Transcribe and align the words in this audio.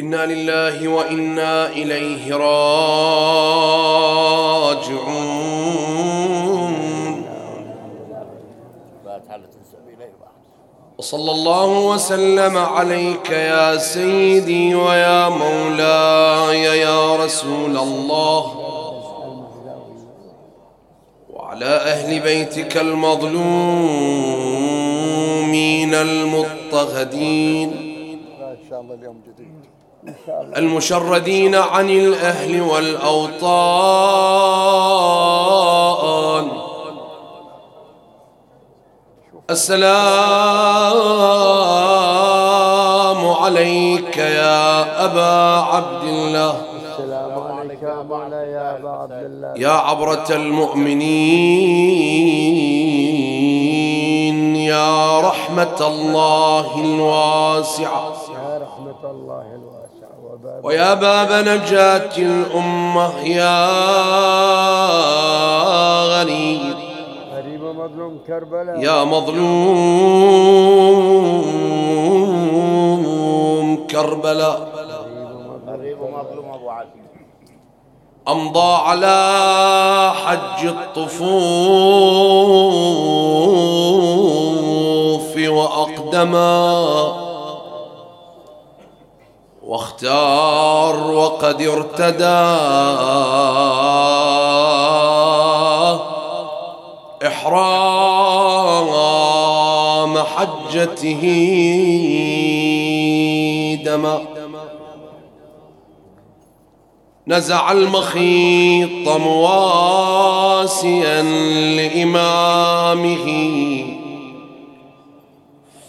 إنا 0.00 0.26
لله 0.26 0.88
وإنا 0.88 1.66
إليه 1.68 2.36
راجعون. 2.36 2.74
وصلى 10.98 11.30
الله 11.30 11.88
وسلم 11.90 12.56
عليك 12.56 13.30
يا 13.30 13.76
سيدي 13.76 14.74
ويا 14.74 15.28
مولاي 15.28 16.62
يا 16.62 17.16
رسول 17.16 17.76
الله. 17.76 18.42
وعلى 21.30 21.66
أهل 21.66 22.20
بيتك 22.20 22.76
المظلومين 22.76 23.34
المضطهدين. 25.94 27.70
ان 28.40 28.56
شاء 28.70 28.80
الله 28.80 28.94
اليوم 28.94 29.20
جديد. 29.28 29.53
المشردين 30.56 31.54
عن 31.54 31.90
الأهل 31.90 32.60
والأوطان. 32.60 33.44
السلام 39.50 39.90
عليك 43.28 44.16
يا 44.16 45.04
أبا 45.04 45.60
عبد 45.60 46.02
الله. 46.02 46.54
السلام 46.98 47.52
عليك 47.52 47.82
يا 47.82 47.88
عبد 48.84 49.12
الله. 49.12 49.52
يا 49.56 49.70
عبرة 49.70 50.26
المؤمنين 50.30 50.96
يا 54.56 55.20
رحمة 55.20 55.80
الله 55.80 56.80
الواسعة. 56.80 58.12
يا 58.34 58.58
رحمة 58.64 59.10
الله 59.10 59.53
ويا 60.64 60.94
باب 60.94 61.32
نجاة 61.32 62.18
الأمة 62.18 63.20
يا 63.20 63.70
غريب 66.04 66.76
يا 68.76 69.04
مظلوم 69.04 69.46
كربلاء 73.90 74.74
أمضى 78.28 78.74
على 78.86 79.16
حج 80.24 80.66
الطفوف 80.66 81.34
وأقدما. 85.48 87.23
واختار 89.74 91.10
وقد 91.10 91.62
ارتدى. 91.62 92.44
إحرام 97.26 98.88
حجته 100.18 101.22
دما 103.84 104.18
نزع 107.26 107.72
المخيط 107.72 109.08
مواسيا 109.08 110.42
لإمامه. 111.76 113.26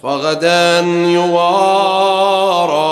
فغدا 0.04 0.80
يوارى 0.90 2.85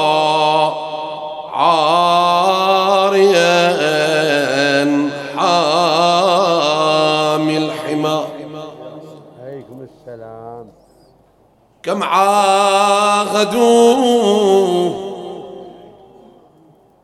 كم 11.84 12.04
عاهدوه 12.04 13.74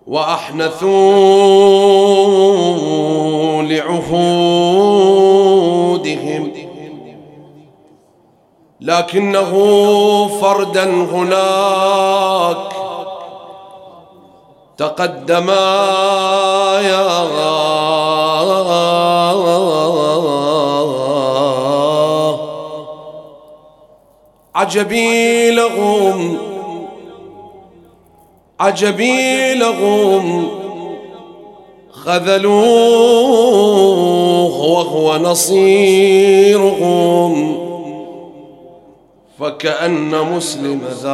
وأحنثوا 0.08 1.00
لعهودهم 3.62 4.90
لكنه 8.82 9.52
فردا 10.42 10.84
هناك 10.86 12.58
تقدم 14.78 15.50
يا 16.80 17.24
عجبي 24.56 25.52
لهم 25.52 26.38
عجبي 28.60 29.54
لهم 29.54 30.48
خذلوه 31.92 33.40
وهو 34.66 35.18
نصيرهم 35.18 36.80
فكأن 39.40 40.10
مسلم 40.36 40.82
ذاك 41.02 41.10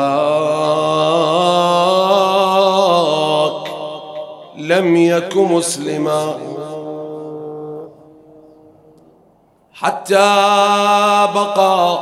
لم 4.58 4.96
يك 4.96 5.38
مسلما. 5.38 6.38
حتى 9.74 10.16
بقى 11.36 12.00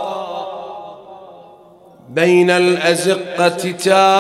بين 2.14 2.50
الأزقة 2.50 3.72
تائها 3.72 4.14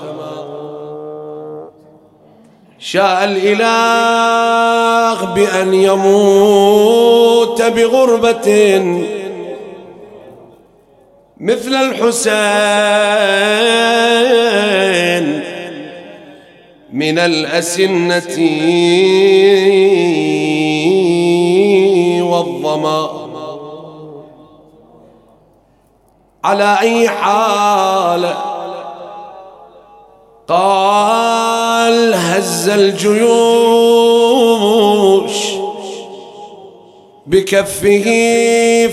شاء 2.79 3.25
الإله 3.25 4.55
بأن 5.35 5.75
يموت 5.75 7.63
بغربة 7.63 8.79
مثل 11.41 11.75
الحسين 11.75 12.37
من 16.93 17.19
الأسنة 17.19 18.37
والظما. 22.25 23.27
على 26.45 26.79
أي 26.81 27.09
حال 27.09 28.35
قال 30.49 32.15
هز 32.15 32.69
الجيوش 32.69 33.27
بكفه 37.27 38.07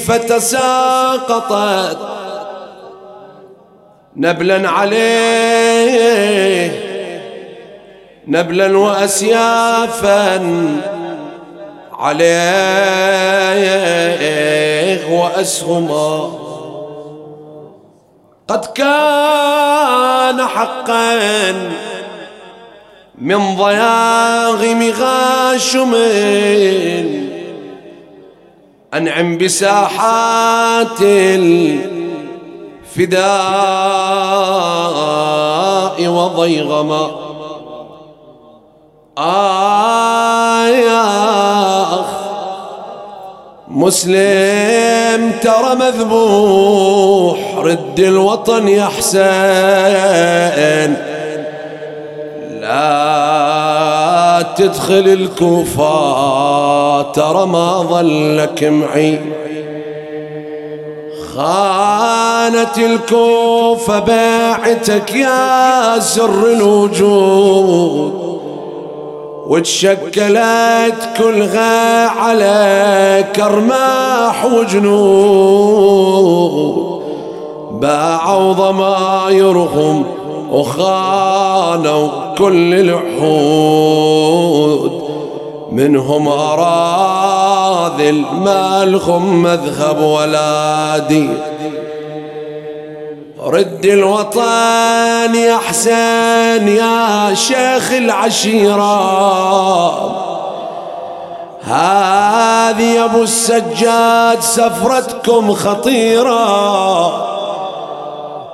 فتساقطت 0.07 1.97
نبلا 4.17 4.69
عليه 4.69 6.71
نبلا 8.27 8.77
واسيافا 8.77 10.39
عليه 13.73 15.19
واسهما 15.19 16.29
قد 18.47 18.65
كان 18.65 20.47
حقا 20.47 21.51
من 23.17 23.55
ضياغم 23.55 24.93
غاشم 24.99 25.95
أنعم 28.93 29.37
بساحات 29.37 31.01
الفداء 32.93 33.23
وضيغما 36.07 37.11
آياخ 39.17 40.73
مسلم 43.67 45.31
ترى 45.41 45.75
مذبوح 45.75 47.55
رد 47.57 47.99
الوطن 47.99 48.67
يا 48.67 48.85
حسين. 48.85 49.23
لا 52.61 54.45
تدخل 54.57 54.93
الكوفة 54.93 55.91
ترى 57.01 57.45
ما 57.45 57.81
ظلك 57.81 58.63
معي. 58.63 59.19
خانت 61.35 62.77
الكوفة 62.77 63.99
باعتك 63.99 65.15
يا 65.15 65.99
سر 65.99 66.45
الوجود 66.45 68.13
وتشكلت 69.47 71.09
كلها 71.17 72.07
على 72.07 73.25
كرماح 73.35 74.45
وجنود. 74.45 75.83
باعوا 77.71 78.53
ضمايرهم 78.53 80.05
وخانوا 80.51 82.09
كل 82.37 82.73
العهود 82.73 84.92
منهم 85.73 86.27
أراذل 86.27 88.25
ما 88.33 88.85
لهم 88.85 89.43
مذهب 89.43 90.01
ولا 90.01 90.97
دين 90.97 91.37
رد 93.43 93.85
الوطن 93.85 95.35
يا 95.35 95.57
حسين 95.57 96.67
يا 96.67 97.33
شيخ 97.33 97.91
العشيرة. 97.91 99.03
هذه 101.63 103.05
أبو 103.05 103.23
السجاد 103.23 104.41
سفرتكم 104.41 105.53
خطيرة. 105.53 107.33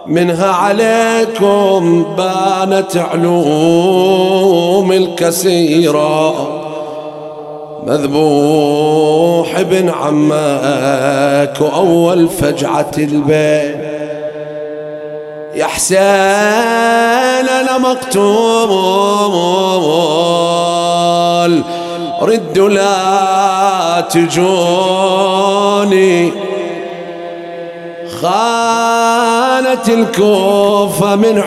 منها 0.07 0.51
عليكم 0.51 2.06
بانت 2.18 2.98
علوم 2.98 4.92
الكثيرة. 4.92 6.69
مذبوح 7.89 9.57
ابن 9.57 9.89
عمك 9.89 11.62
وأول 11.62 12.30
فجعة 12.30 12.91
البيت. 12.97 13.75
يا 15.56 15.65
حسين 15.65 16.00
أنا 17.50 17.77
مقتول 17.77 18.69
ردوا 22.21 22.69
لا 22.69 24.01
تجوني. 24.01 25.30
خانت 28.21 29.89
الكوفة 29.89 31.15
من 31.15 31.42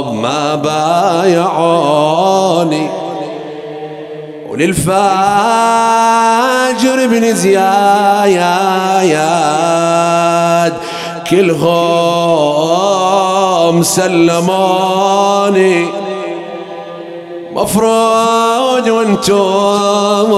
عقايب 0.00 0.14
ما 0.14 0.54
بايعوني. 0.54 1.40
وللفاجر 4.50 4.96
بن 7.06 7.34
زياد 7.34 8.32
كلهم 11.30 11.82
سلموني. 13.82 15.86
مفروض 17.54 18.88
وأنتم 18.88 20.30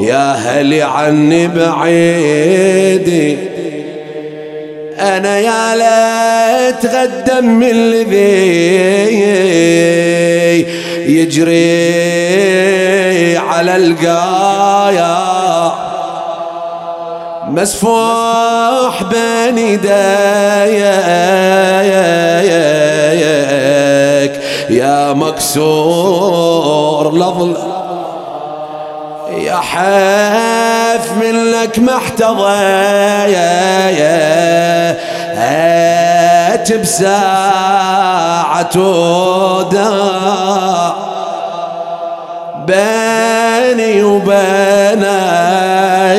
يا 0.00 0.32
هلي 0.32 0.82
عني 0.82 1.48
بعيدي. 1.48 3.49
أنا 5.00 5.38
يا 5.38 5.74
ليت 5.74 6.86
غدم 6.86 7.44
من 7.44 7.70
الذي 7.70 8.60
يجري 11.06 12.20
على 13.36 13.76
القايا. 13.76 15.40
مسفوح 17.48 19.02
بين 19.02 19.58
يديك 19.58 19.90
يا 24.70 25.12
مكسور 25.12 27.14
لظل 27.14 27.56
يا 29.30 29.56
حيف 29.56 31.12
منك 31.12 31.78
محتضيت 31.78 32.30
بساعة 36.82 38.70
وداع 38.76 40.30
بيني 42.66 44.02
وبين 44.02 45.02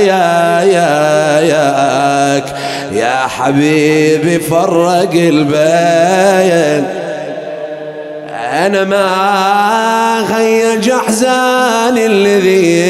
يا 0.07 0.61
يا 0.61 1.39
ياك. 1.39 2.45
يا 2.91 3.27
حبيبي 3.27 4.39
فرق 4.39 5.11
البين. 5.13 7.10
أنا 8.65 8.83
ما 8.83 10.25
خيج 10.35 10.89
احزان 10.89 11.97
الذي 11.97 12.81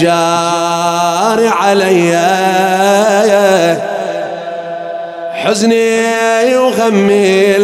جاري 0.00 1.48
علي. 1.48 2.18
حزني 5.32 6.56
وغمي 6.56 7.56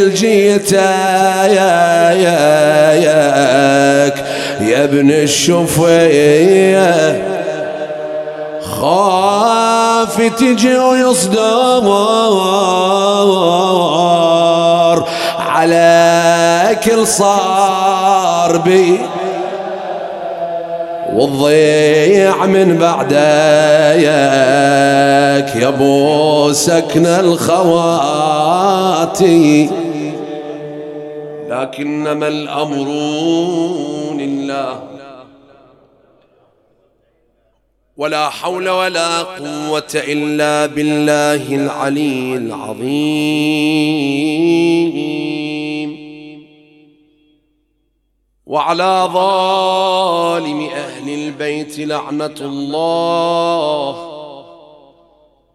ياك 3.04 4.24
يا 4.60 4.84
ابن 4.84 5.10
الشفيه 5.10 6.84
خاف 8.62 10.22
تجي 10.38 10.78
ويصدر. 10.78 11.74
على 15.54 16.76
كل 16.84 17.06
صار 17.06 18.56
بي 18.56 18.98
والضيع 21.12 22.46
من 22.46 22.78
بعدك 22.78 23.14
يا 24.02 25.68
أبو 25.68 26.52
سكن 26.52 27.06
الخواتي. 27.06 28.24
لكنما 31.48 32.28
الأمر 32.28 32.88
لله. 34.18 34.80
ولا 37.96 38.28
حول 38.28 38.68
ولا 38.68 39.18
قوة 39.18 39.94
إلا 39.94 40.66
بالله 40.66 41.54
العلي 41.54 42.36
العظيم. 42.36 43.44
وعلى 48.46 49.08
ظالم 49.12 50.60
أهل 50.60 51.08
البيت 51.14 51.78
لعنة 51.78 52.34
الله 52.40 54.14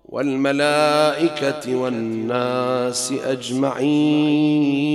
والملائكة 0.06 1.76
والناس 1.76 3.12
أجمعين. 3.12 4.90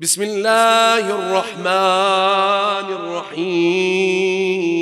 بسم 0.00 0.22
الله 0.22 1.04
الرحمن 1.18 2.86
الرحيم. 2.98 4.81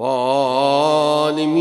الظالمين. 0.00 1.60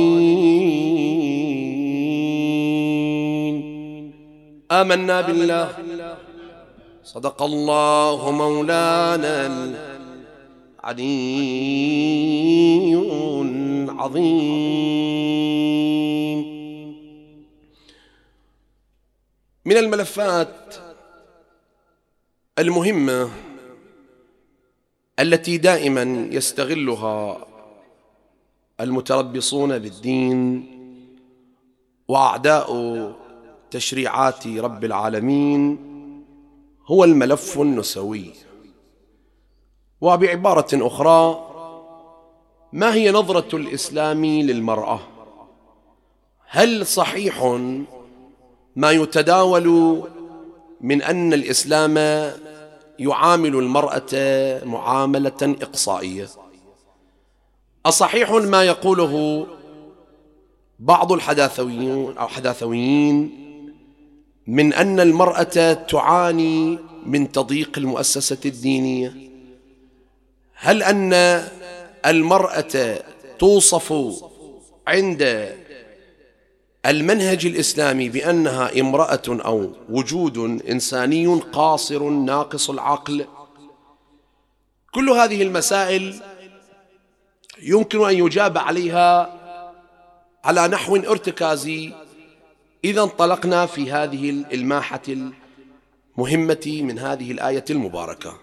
آمنا 4.71 5.21
بالله. 5.21 5.67
صدق 7.03 7.41
الله 7.41 8.31
مولانا 8.31 9.47
العلي 10.83 11.25
العظيم. 13.41 14.39
من 19.65 19.77
الملفات 19.77 20.75
المهمة 22.59 23.29
التي 25.19 25.57
دائما 25.57 26.27
يستغلها 26.31 27.48
المتربصون 28.81 29.79
بالدين 29.79 30.65
وأعداء 32.07 32.69
تشريعات 33.71 34.47
رب 34.47 34.85
العالمين 34.85 35.77
هو 36.87 37.03
الملف 37.03 37.59
النسوي. 37.59 38.31
وبعبارة 40.01 40.67
أخرى 40.73 41.45
ما 42.73 42.93
هي 42.93 43.11
نظرة 43.11 43.55
الإسلام 43.55 44.25
للمرأة؟ 44.25 44.99
هل 46.47 46.85
صحيح 46.85 47.43
ما 48.75 48.91
يتداول 48.91 49.99
من 50.81 51.01
أن 51.01 51.33
الإسلام 51.33 51.97
يعامل 52.99 53.55
المرأة 53.55 54.13
معاملة 54.65 55.55
إقصائية؟ 55.61 56.27
أصحيح 57.85 58.31
ما 58.31 58.63
يقوله 58.63 59.47
بعض 60.79 61.11
الحداثويين 61.11 62.17
أو 62.17 62.27
حداثويين 62.27 63.45
من 64.47 64.73
أن 64.73 64.99
المرأة 64.99 65.73
تعاني 65.73 66.79
من 67.05 67.31
تضييق 67.31 67.77
المؤسسة 67.77 68.37
الدينية؟ 68.45 69.13
هل 70.53 70.83
أن 70.83 71.13
المرأة 72.05 73.03
توصف 73.39 73.93
عند 74.87 75.55
المنهج 76.85 77.45
الإسلامي 77.45 78.09
بأنها 78.09 78.79
امرأة 78.79 79.21
أو 79.27 79.69
وجود 79.89 80.37
إنساني 80.69 81.27
قاصر 81.27 82.03
ناقص 82.09 82.69
العقل؟ 82.69 83.25
كل 84.91 85.09
هذه 85.09 85.41
المسائل 85.41 86.21
يمكن 87.61 88.09
أن 88.09 88.15
يجاب 88.25 88.57
عليها 88.57 89.39
على 90.43 90.67
نحو 90.67 90.95
ارتكازي 90.95 91.93
إذا 92.83 93.03
انطلقنا 93.03 93.65
في 93.65 93.91
هذه 93.91 94.29
الماحه 94.29 95.01
المهمة 96.17 96.81
من 96.83 96.99
هذه 96.99 97.31
الآية 97.31 97.65
المباركة. 97.69 98.37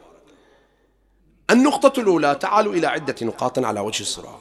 النقطة 1.50 2.00
الأولى 2.00 2.34
تعالوا 2.34 2.74
إلى 2.74 2.86
عدة 2.86 3.14
نقاط 3.22 3.58
على 3.58 3.80
وجه 3.80 4.00
السرعه 4.00 4.40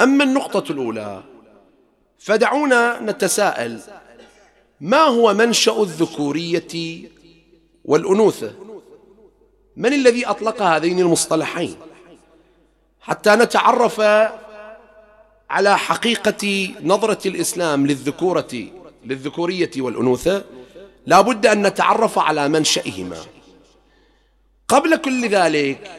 أما 0.00 0.24
النقطة 0.24 0.72
الأولى 0.72 1.22
فدعونا 2.18 3.00
نتساءل 3.00 3.80
ما 4.80 5.02
هو 5.02 5.34
منشأ 5.34 5.82
الذكورية 5.82 7.02
والأنوثة؟ 7.84 8.52
من 9.76 9.92
الذي 9.92 10.26
أطلق 10.26 10.62
هذين 10.62 11.00
المصطلحين؟ 11.00 11.76
حتى 13.06 13.30
نتعرف 13.30 14.00
على 15.50 15.78
حقيقة 15.78 16.74
نظرة 16.82 17.28
الإسلام 17.28 17.86
للذكورة 17.86 18.66
للذكورية 19.04 19.70
والأنوثة 19.76 20.44
لا 21.06 21.20
بد 21.20 21.46
أن 21.46 21.66
نتعرف 21.66 22.18
على 22.18 22.48
منشئهما 22.48 23.16
قبل 24.68 24.96
كل 24.96 25.28
ذلك 25.28 25.90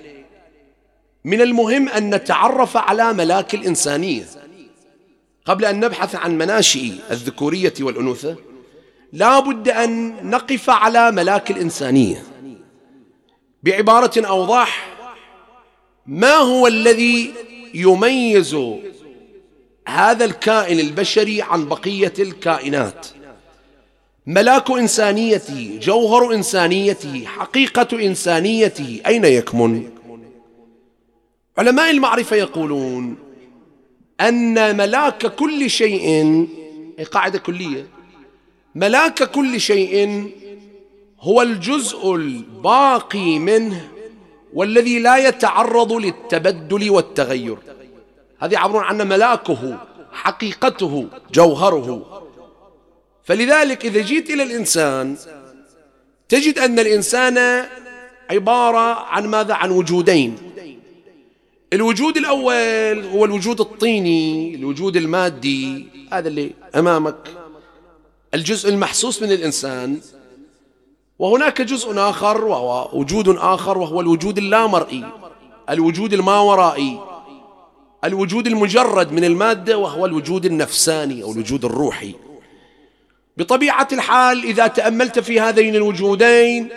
من 1.25 1.41
المهم 1.41 1.89
أن 1.89 2.15
نتعرف 2.15 2.77
على 2.77 3.13
ملاك 3.13 3.53
الإنسانية. 3.53 4.25
قبل 5.45 5.65
أن 5.65 5.79
نبحث 5.79 6.15
عن 6.15 6.37
مناشئ 6.37 6.91
الذكورية 7.11 7.73
والأنوثة 7.79 8.35
لا 9.13 9.39
بد 9.39 9.69
أن 9.69 10.15
نقف 10.29 10.69
على 10.69 11.11
ملاك 11.11 11.51
الإنسانية. 11.51 12.23
بعبارة 13.63 14.27
اوضح 14.27 14.96
ما 16.07 16.33
هو 16.33 16.67
الذي 16.67 17.33
يميز 17.73 18.57
هذا 19.87 20.25
الكائن 20.25 20.79
البشري 20.79 21.41
عن 21.41 21.65
بقية 21.65 22.13
الكائنات؟ 22.19 23.07
ملاك 24.27 24.71
انسانيته 24.71 25.79
جوهر 25.81 26.33
انسانيته 26.33 27.25
حقيقة 27.25 28.05
انسانيته 28.05 29.01
أين 29.07 29.25
يكمن؟ 29.25 29.89
علماء 31.57 31.91
المعرفة 31.91 32.35
يقولون 32.35 33.15
أن 34.21 34.77
ملاك 34.77 35.35
كل 35.35 35.69
شيء 35.69 36.47
قاعدة 37.11 37.39
كلية. 37.39 37.87
ملاك 38.75 39.23
كل 39.31 39.61
شيء 39.61 40.27
هو 41.19 41.41
الجزء 41.41 42.15
الباقي 42.15 43.39
منه 43.39 43.96
والذي 44.53 44.99
لا 44.99 45.17
يتعرض 45.17 45.93
للتبدل 45.93 46.89
والتغير. 46.89 47.57
هذه 48.39 48.53
يعبرون 48.53 48.83
عنه 48.83 49.03
ملاكه 49.03 49.77
حقيقته 50.11 51.07
جوهره. 51.33 52.23
فلذلك 53.23 53.85
إذا 53.85 54.01
جيت 54.01 54.29
إلى 54.29 54.43
الإنسان 54.43 55.17
تجد 56.29 56.59
أن 56.59 56.79
الإنسان 56.79 57.65
عبارة 58.29 58.93
عن 58.93 59.27
ماذا؟ 59.27 59.53
عن 59.53 59.71
وجودين. 59.71 60.37
الوجود 61.73 62.17
الأول 62.17 63.05
هو 63.05 63.25
الوجود 63.25 63.59
الطيني 63.59 64.55
الوجود 64.55 64.97
المادي 64.97 65.85
هذا 66.13 66.27
اللي 66.27 66.51
أمامك. 66.75 67.15
الجزء 68.33 68.69
المحسوس 68.69 69.21
من 69.21 69.31
الإنسان 69.31 69.99
وهناك 71.19 71.61
جزء 71.61 71.99
آخر 71.99 72.45
وهو 72.45 72.89
وجود 72.93 73.29
آخر 73.29 73.77
وهو 73.77 74.01
الوجود 74.01 74.37
اللامرئي 74.37 75.03
الوجود 75.69 76.13
الماورائي 76.13 76.99
الوجود 78.03 78.47
المجرد 78.47 79.11
من 79.11 79.23
المادة 79.23 79.77
وهو 79.77 80.05
الوجود 80.05 80.45
النفساني 80.45 81.23
أو 81.23 81.31
الوجود 81.31 81.65
الروحي 81.65 82.15
بطبيعة 83.37 83.87
الحال 83.91 84.43
إذا 84.43 84.67
تأملت 84.67 85.19
في 85.19 85.39
هذين 85.39 85.75
الوجودين 85.75 86.69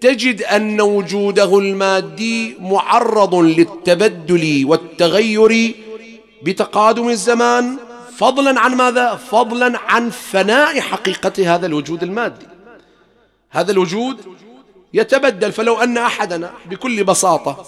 تجد 0.00 0.42
أن 0.42 0.80
وجوده 0.80 1.58
المادي 1.58 2.56
معرض 2.60 3.34
للتبدل 3.34 4.64
والتغير 4.66 5.74
بتقادم 6.42 7.08
الزمان 7.08 7.76
فضلا 8.16 8.60
عن 8.60 8.74
ماذا؟ 8.74 9.14
فضلا 9.14 9.78
عن 9.78 10.10
فناء 10.10 10.80
حقيقة 10.80 11.54
هذا 11.54 11.66
الوجود 11.66 12.02
المادي 12.02 12.46
هذا 13.50 13.72
الوجود 13.72 14.20
يتبدل 14.94 15.52
فلو 15.52 15.80
أن 15.80 15.98
أحدنا 15.98 16.50
بكل 16.66 17.04
بساطة 17.04 17.66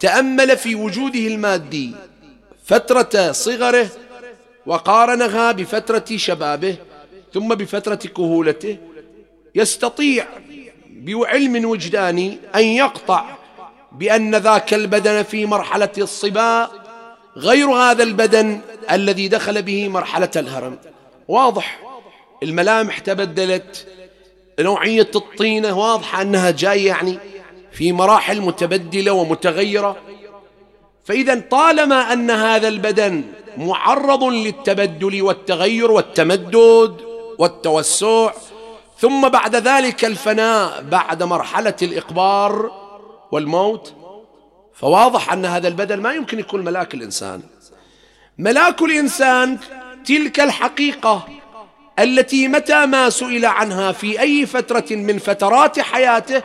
تأمل 0.00 0.56
في 0.56 0.74
وجوده 0.74 1.18
المادي 1.18 1.94
فترة 2.64 3.32
صغره 3.32 3.88
وقارنها 4.66 5.52
بفترة 5.52 6.04
شبابه 6.16 6.76
ثم 7.34 7.48
بفترة 7.48 7.94
كهولته 7.94 8.76
يستطيع 9.54 10.26
بعلم 10.90 11.64
وجداني 11.64 12.38
أن 12.54 12.64
يقطع 12.64 13.24
بأن 13.92 14.34
ذاك 14.34 14.74
البدن 14.74 15.22
في 15.22 15.46
مرحلة 15.46 15.92
الصبا 15.98 16.70
غير 17.36 17.70
هذا 17.70 18.02
البدن 18.02 18.60
الذي 18.90 19.28
دخل 19.28 19.62
به 19.62 19.88
مرحلة 19.88 20.30
الهرم. 20.36 20.78
واضح 21.28 21.80
الملامح 22.42 22.98
تبدلت 22.98 23.86
نوعية 24.60 25.10
الطينة 25.14 25.78
واضحة 25.78 26.22
أنها 26.22 26.50
جاية 26.50 26.86
يعني 26.86 27.18
في 27.72 27.92
مراحل 27.92 28.40
متبدلة 28.40 29.12
ومتغيرة. 29.12 29.96
فإذا 31.04 31.40
طالما 31.50 32.12
أن 32.12 32.30
هذا 32.30 32.68
البدن 32.68 33.24
معرض 33.56 34.24
للتبدل 34.24 35.22
والتغير 35.22 35.90
والتمدد 35.90 36.96
والتوسع 37.38 38.32
ثم 38.98 39.28
بعد 39.28 39.56
ذلك 39.56 40.04
الفناء 40.04 40.82
بعد 40.82 41.22
مرحلة 41.22 41.74
الإقبار 41.82 42.70
والموت 43.32 43.94
فواضح 44.74 45.32
أن 45.32 45.44
هذا 45.44 45.68
البدن 45.68 46.00
ما 46.00 46.12
يمكن 46.12 46.38
يكون 46.38 46.64
ملاك 46.64 46.94
الإنسان. 46.94 47.42
ملاك 48.38 48.82
الإنسان 48.82 49.58
تلك 50.06 50.40
الحقيقة 50.40 51.28
التي 51.98 52.48
متى 52.48 52.86
ما 52.86 53.10
سئل 53.10 53.46
عنها 53.46 53.92
في 53.92 54.20
أي 54.20 54.46
فترة 54.46 54.84
من 54.90 55.18
فترات 55.18 55.80
حياته 55.80 56.42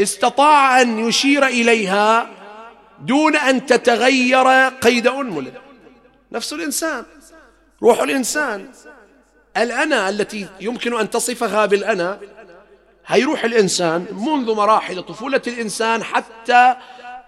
استطاع 0.00 0.80
أن 0.82 0.98
يشير 1.08 1.46
إليها 1.46 2.30
دون 3.00 3.36
أن 3.36 3.66
تتغير 3.66 4.68
قيد 4.68 5.06
أنملة. 5.06 5.52
نفس 6.32 6.52
الإنسان 6.52 7.04
روح 7.82 8.02
الإنسان. 8.02 8.68
الأنا 9.56 10.08
التي 10.08 10.46
يمكن 10.60 11.00
أن 11.00 11.10
تصفها 11.10 11.66
بالأنا 11.66 12.18
هيروح 13.06 13.44
الإنسان 13.44 14.06
منذ 14.12 14.54
مراحل 14.54 15.02
طفولة 15.02 15.42
الإنسان 15.46 16.04
حتى 16.04 16.74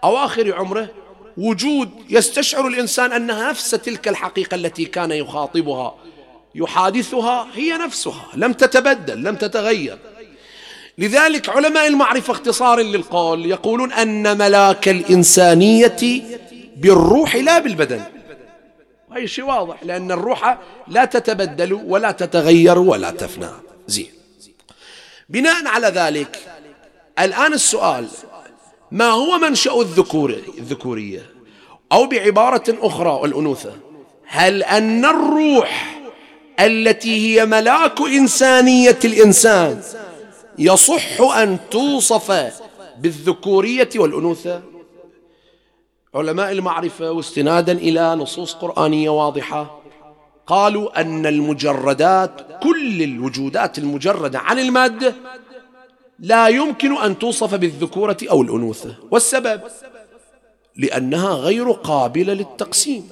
أواخر 0.05 0.55
عمره 0.55 0.89
وجود 1.37 1.91
يستشعر 2.09 2.67
الإنسان 2.67 3.13
أنها 3.13 3.51
نفس 3.51 3.71
تلك 3.71 4.09
الحقيقة 4.09 4.55
التي 4.55 4.85
كان 4.85 5.11
يخاطبها. 5.11 5.95
يحادثها 6.55 7.47
هي 7.55 7.73
نفسها 7.73 8.29
لم 8.35 8.53
تتبدل 8.53 9.23
لم 9.23 9.37
تتغير. 9.37 9.99
لذلك 10.99 11.49
علماء 11.49 11.87
المعرفة 11.87 12.33
اختصارا 12.33 12.83
للقول 12.83 13.47
يقولون 13.47 13.93
أن 13.93 14.39
ملاك 14.39 14.89
الإنسانية 14.89 16.23
بالروح 16.77 17.37
لا 17.37 17.59
بالبدن. 17.59 18.03
هذا 19.11 19.27
شيء 19.27 19.45
واضح 19.45 19.85
لأن 19.85 20.13
الروح 20.13 20.59
لا 20.89 21.05
تتبدل 21.05 21.73
ولا 21.73 22.11
تتغير 22.11 22.79
ولا 22.79 23.11
تفنى. 23.11 23.51
زين. 23.87 24.13
بناء 25.29 25.67
على 25.67 25.87
ذلك 25.87 26.39
الآن 27.19 27.53
السؤال 27.53 28.09
ما 28.91 29.09
هو 29.09 29.39
منشأ 29.39 29.81
الذكور 29.81 30.37
الذكورية؟ 30.59 31.27
أو 31.93 32.07
بعبارة 32.07 32.65
أخرى 32.69 33.21
الأنوثة 33.25 33.73
هل 34.27 34.63
أن 34.63 35.05
الروح 35.05 36.02
التي 36.61 37.41
هي 37.41 37.47
ملاك 37.47 38.01
إنسانية 38.01 38.99
الإنسان. 39.05 39.83
يصح 40.59 41.21
أن 41.21 41.59
توصف 41.71 42.53
بالذكورية 42.99 43.89
والأنوثة. 43.97 44.63
علماء 46.15 46.53
المعرفة 46.53 47.11
واستنادا 47.11 47.73
إلى 47.73 48.15
نصوص 48.15 48.55
قرآنية 48.55 49.11
واضحة 49.11 49.83
قالوا 50.47 51.01
أن 51.01 51.27
المجردات 51.27 52.41
كل 52.63 53.03
الوجودات 53.03 53.79
المجردة 53.79 54.39
عن 54.39 54.59
المادة 54.59 55.15
لا 56.19 56.49
يمكن 56.49 56.97
أن 56.97 57.19
توصف 57.19 57.55
بالذكورة 57.55 58.17
أو 58.31 58.43
الأنوثة. 58.43 58.95
والسبب؟ 59.11 59.61
لأنها 60.77 61.33
غير 61.33 61.71
قابلة 61.71 62.33
للتقسيم. 62.33 63.09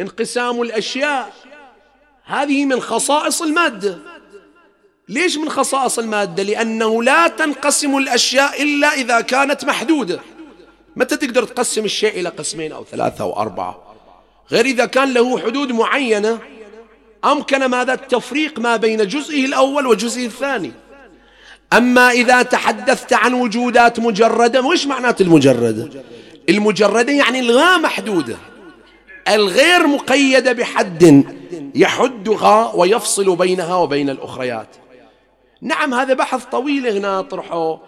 انقسام 0.00 0.62
الأشياء 0.62 1.32
هذه 2.26 2.64
من 2.64 2.80
خصائص 2.80 3.42
المادة. 3.42 3.98
ليش 5.08 5.36
من 5.36 5.48
خصائص 5.48 5.98
المادة؟ 5.98 6.42
لأنه 6.42 7.02
لا 7.02 7.28
تنقسم 7.28 7.96
الأشياء 7.96 8.62
إلا 8.62 8.94
إذا 8.94 9.20
كانت 9.20 9.64
محدودة. 9.64 10.20
متى 10.96 11.16
تقدر 11.16 11.44
تقسم 11.44 11.84
الشيء 11.84 12.20
إلى 12.20 12.28
قسمين 12.28 12.72
أو 12.72 12.84
ثلاثة 12.84 13.24
أو 13.24 13.36
أربعة؟ 13.36 13.94
غير 14.50 14.64
إذا 14.64 14.86
كان 14.86 15.14
له 15.14 15.38
حدود 15.38 15.72
معينة 15.72 16.38
أمكن 17.24 17.64
ماذا؟ 17.64 17.92
التفريق 17.92 18.58
ما 18.58 18.76
بين 18.76 19.08
جزئه 19.08 19.44
الأول 19.44 19.86
وجزئه 19.86 20.26
الثاني. 20.26 20.72
أما 21.72 22.10
إذا 22.10 22.42
تحدثت 22.42 23.12
عن 23.12 23.34
وجودات 23.34 24.00
مجردة 24.00 24.60
وش 24.60 24.86
معنات 24.86 25.20
المجردة؟ 25.20 25.88
المجردة 26.48 27.12
يعني 27.12 27.40
الغاء 27.40 27.78
محدودة 27.78 28.36
الغير 29.28 29.86
مقيدة 29.86 30.52
بحد 30.52 31.24
يحدها 31.76 32.72
ويفصل 32.74 33.36
بينها 33.36 33.74
وبين 33.74 34.10
الأخريات. 34.10 34.76
نعم 35.62 35.94
هذا 35.94 36.14
بحث 36.14 36.44
طويل 36.44 36.86
هنا 36.86 37.20
طرحه 37.20 37.80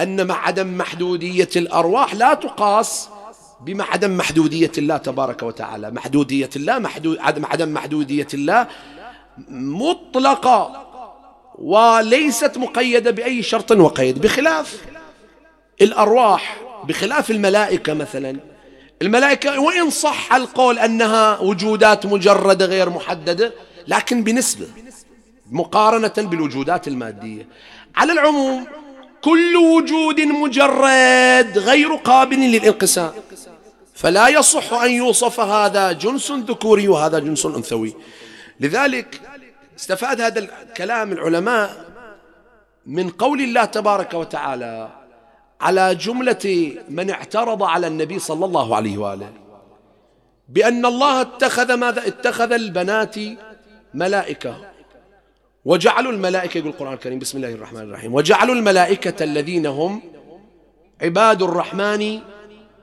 أن 0.00 0.26
مع 0.26 0.46
عدم 0.46 0.78
محدودية 0.78 1.48
الأرواح 1.56 2.14
لا 2.14 2.34
تقاس 2.34 3.08
بما 3.60 3.84
عدم 3.84 4.16
محدودية 4.16 4.72
الله 4.78 4.96
تبارك 4.96 5.42
وتعالى. 5.42 5.90
محدودية 5.90 6.50
الله 6.56 6.78
محدود 6.78 7.18
عدم 7.18 7.46
عدم 7.46 7.74
محدودية 7.74 8.28
الله 8.34 8.66
مطلقة 9.48 10.86
وليست 11.58 12.58
مقيدة 12.58 13.10
بأي 13.10 13.42
شرط 13.42 13.72
وقيد. 13.72 14.20
بخلاف 14.20 14.84
الأرواح 15.82 16.56
بخلاف 16.84 17.30
الملائكة 17.30 17.94
مثلا 17.94 18.53
الملائكة 19.02 19.60
وإن 19.60 19.90
صح 19.90 20.32
القول 20.32 20.78
أنها 20.78 21.38
وجودات 21.38 22.06
مجردة 22.06 22.66
غير 22.66 22.90
محددة 22.90 23.52
لكن 23.88 24.24
بنسبة 24.24 24.66
مقارنة 25.50 26.12
بالوجودات 26.16 26.88
المادية. 26.88 27.48
على 27.96 28.12
العموم 28.12 28.66
كل 29.22 29.56
وجود 29.56 30.20
مجرد 30.20 31.58
غير 31.58 31.94
قابل 31.94 32.36
للانقسام. 32.36 33.12
فلا 33.94 34.28
يصح 34.28 34.72
أن 34.72 34.90
يوصف 34.90 35.40
هذا 35.40 35.92
جنس 35.92 36.30
ذكوري 36.30 36.88
وهذا 36.88 37.18
جنس 37.18 37.46
أنثوي. 37.46 37.94
لذلك 38.60 39.20
استفاد 39.78 40.20
هذا 40.20 40.38
الكلام 40.38 41.12
العلماء 41.12 41.84
من 42.86 43.10
قول 43.10 43.40
الله 43.40 43.64
تبارك 43.64 44.14
وتعالى 44.14 45.03
على 45.60 45.94
جملة 45.94 46.76
من 46.88 47.10
اعترض 47.10 47.62
على 47.62 47.86
النبي 47.86 48.18
صلى 48.18 48.44
الله 48.44 48.76
عليه 48.76 48.98
وآله. 48.98 49.32
بأن 50.48 50.86
الله 50.86 51.20
اتخذ 51.20 51.74
ماذا؟ 51.74 52.06
اتخذ 52.06 52.52
البنات 52.52 53.14
ملائكة. 53.94 54.56
وجعلوا 55.64 56.12
الملائكة 56.12 56.58
يقول 56.58 56.70
القرآن 56.70 56.92
الكريم 56.92 57.18
بسم 57.18 57.38
الله 57.38 57.52
الرحمن 57.52 57.80
الرحيم. 57.80 58.14
وجعلوا 58.14 58.54
الملائكة 58.54 59.24
الذين 59.24 59.66
هم 59.66 60.02
عباد 61.02 61.42
الرحمن 61.42 62.20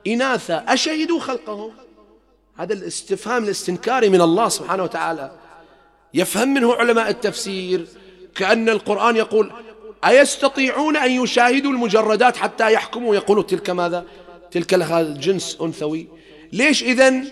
إناثا. 0.06 0.64
أشهدوا 0.68 1.20
خلقهم. 1.20 1.70
هذا 2.56 2.72
الاستفهام 2.74 3.44
الاستنكاري 3.44 4.08
من 4.08 4.20
الله 4.20 4.48
سبحانه 4.48 4.82
وتعالى. 4.82 5.30
يفهم 6.14 6.54
منه 6.54 6.74
علماء 6.74 7.10
التفسير. 7.10 7.86
كأن 8.34 8.68
القرآن 8.68 9.16
يقول 9.16 9.52
أيستطيعون 10.04 10.96
أن 10.96 11.10
يشاهدوا 11.10 11.72
المجردات 11.72 12.36
حتى 12.36 12.72
يحكموا؟ 12.72 13.14
يقولوا 13.14 13.42
تلك 13.42 13.70
ماذا؟ 13.70 14.04
تلك 14.50 14.74
لها 14.74 15.02
جنس 15.02 15.58
أنثوي. 15.62 16.08
ليش 16.52 16.82
إذن؟ 16.82 17.24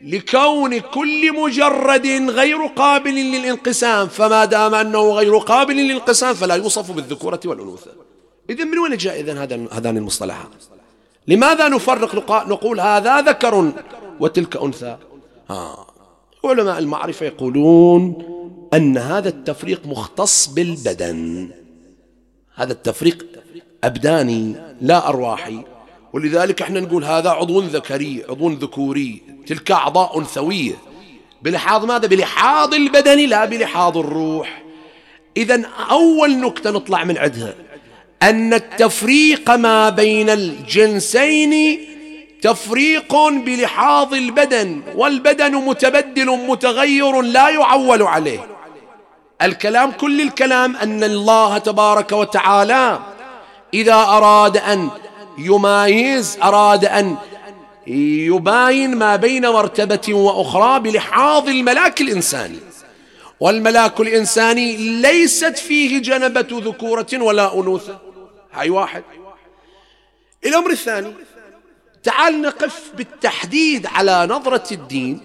لكون 0.00 0.78
كل 0.78 1.32
مجرد 1.32 2.06
غير 2.30 2.66
قابل 2.66 3.14
للانقسام 3.14 4.08
فما 4.08 4.44
دام 4.44 4.74
أنه 4.74 5.12
غير 5.12 5.36
قابل 5.36 5.76
للانقسام 5.76 6.34
فلا 6.34 6.54
يوصف 6.54 6.90
بالذكورة 6.90 7.40
والأنوثة. 7.44 7.90
إذن 8.50 8.68
من 8.68 8.78
وين 8.78 8.96
جاء 8.96 9.20
إذن 9.20 9.38
هذان 9.72 9.96
المصطلحات؟ 9.96 10.48
لماذا 11.28 11.68
نفرق 11.68 12.30
نقول 12.48 12.80
هذا 12.80 13.20
ذكر 13.20 13.72
وتلك 14.20 14.56
أنثى؟ 14.56 14.96
آه. 15.50 15.86
علماء 16.44 16.78
المعرفة 16.78 17.26
يقولون 17.26 18.24
أن 18.74 18.98
هذا 18.98 19.28
التفريق 19.28 19.86
مختص 19.86 20.46
بالبدن. 20.46 21.50
هذا 22.56 22.72
التفريق 22.72 23.26
أبداني 23.84 24.54
لا 24.80 25.08
أرواحي. 25.08 25.58
ولذلك 26.12 26.62
إحنا 26.62 26.80
نقول 26.80 27.04
هذا 27.04 27.30
عضو 27.30 27.60
ذكري 27.60 28.24
عضو 28.28 28.50
ذكوري. 28.50 29.22
تلك 29.46 29.70
أعضاء 29.70 30.18
أنثوية 30.18 30.74
بلحاظ 31.42 31.84
ماذا؟ 31.84 32.06
بلحاظ 32.06 32.74
البدن 32.74 33.18
لا 33.18 33.44
بلحاظ 33.44 33.98
الروح. 33.98 34.62
إذا 35.36 35.62
أول 35.90 36.38
نكتة 36.38 36.70
نطلع 36.70 37.04
من 37.04 37.18
عندها 37.18 37.54
أن 38.22 38.54
التفريق 38.54 39.50
ما 39.50 39.88
بين 39.88 40.30
الجنسين 40.30 41.78
تفريق 42.42 43.28
بلحاظ 43.28 44.14
البدن 44.14 44.82
والبدن 44.94 45.54
متبدل 45.54 46.26
متغير 46.26 47.20
لا 47.20 47.48
يعول 47.48 48.02
عليه. 48.02 48.53
الكلام 49.44 49.90
كل 49.92 50.20
الكلام 50.20 50.76
أن 50.76 51.04
الله 51.04 51.58
تبارك 51.58 52.12
وتعالى 52.12 52.98
إذا 53.74 53.94
أراد 53.94 54.56
أن 54.56 54.90
يمايز 55.38 56.38
أراد 56.42 56.84
أن 56.84 57.16
يباين 57.86 58.96
ما 58.96 59.16
بين 59.16 59.48
مرتبة 59.48 60.14
وأخرى 60.14 60.80
بلحاظ 60.80 61.48
الملاك 61.48 62.00
الإنساني. 62.00 62.58
والملاك 63.40 64.00
الإنساني 64.00 64.76
ليست 64.76 65.58
فيه 65.58 65.98
جنبة 65.98 66.46
ذكورة 66.50 67.06
ولا 67.12 67.54
أنوثة. 67.54 67.98
هاي 68.52 68.70
واحد. 68.70 69.02
الأمر 70.46 70.70
الثاني 70.70 71.12
تعال 72.02 72.42
نقف 72.42 72.92
بالتحديد 72.94 73.86
على 73.86 74.26
نظرة 74.30 74.72
الدين 74.72 75.20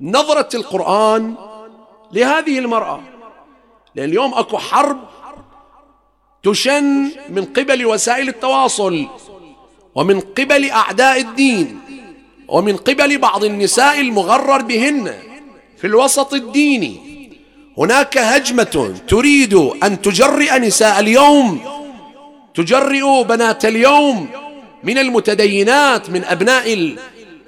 نظرة 0.00 0.48
القرآن 0.54 1.34
لهذه 2.12 2.58
المرأة. 2.58 3.00
لأن 3.94 4.08
اليوم 4.08 4.34
أكو 4.34 4.58
حرب 4.58 4.98
تشن 6.42 7.10
من 7.28 7.44
قبل 7.44 7.86
وسائل 7.86 8.28
التواصل 8.28 9.06
ومن 9.94 10.20
قبل 10.20 10.70
أعداء 10.70 11.20
الدين 11.20 11.80
ومن 12.48 12.76
قبل 12.76 13.18
بعض 13.18 13.44
النساء 13.44 14.00
المغرر 14.00 14.62
بهن 14.62 15.14
في 15.78 15.86
الوسط 15.86 16.34
الديني. 16.34 17.10
هناك 17.78 18.18
هجمة 18.18 18.94
تريد 19.08 19.54
أن 19.54 20.02
تجرئ 20.02 20.58
نساء 20.58 21.00
اليوم 21.00 21.60
تجرئ 22.54 23.22
بنات 23.24 23.64
اليوم 23.64 24.28
من 24.84 24.98
المتدينات 24.98 26.10
من 26.10 26.24
أبناء 26.24 26.72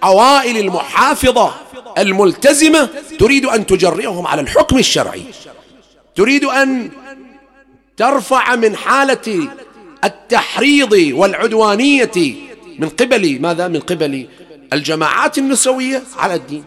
العوائل 0.03 0.59
المحافظة 0.59 1.55
الملتزمة 1.99 2.89
تريد 3.19 3.47
أن 3.47 3.67
تجرئهم 3.67 4.27
على 4.27 4.41
الحكم 4.41 4.79
الشرعي. 4.79 5.23
تريد 6.15 6.45
أن 6.45 6.91
ترفع 7.97 8.57
من 8.57 8.77
حالة 8.77 9.49
التحريض 10.05 10.93
والعدوانية 10.93 12.35
من 12.79 12.89
قبل 12.89 13.41
ماذا؟ 13.41 13.69
من 13.69 13.81
قبل 13.81 14.29
الجماعات 14.73 15.39
النسوية 15.39 16.03
على 16.17 16.35
الدين 16.35 16.65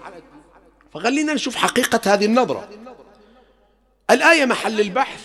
فخلينا 0.93 1.33
نشوف 1.33 1.55
حقيقة 1.55 2.13
هذه 2.13 2.25
النظرة 2.25 2.69
الآية 4.11 4.45
محل 4.45 4.81
البحث 4.81 5.19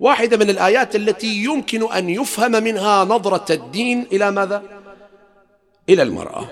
واحدة 0.00 0.36
من 0.36 0.50
الآيات 0.50 0.96
التي 0.96 1.44
يمكن 1.44 1.92
أن 1.92 2.08
يفهم 2.10 2.50
منها 2.52 3.04
نظرة 3.04 3.52
الدين 3.52 4.06
إلى 4.12 4.30
ماذا؟ 4.30 4.62
إلى 5.88 6.02
المرأة 6.02 6.48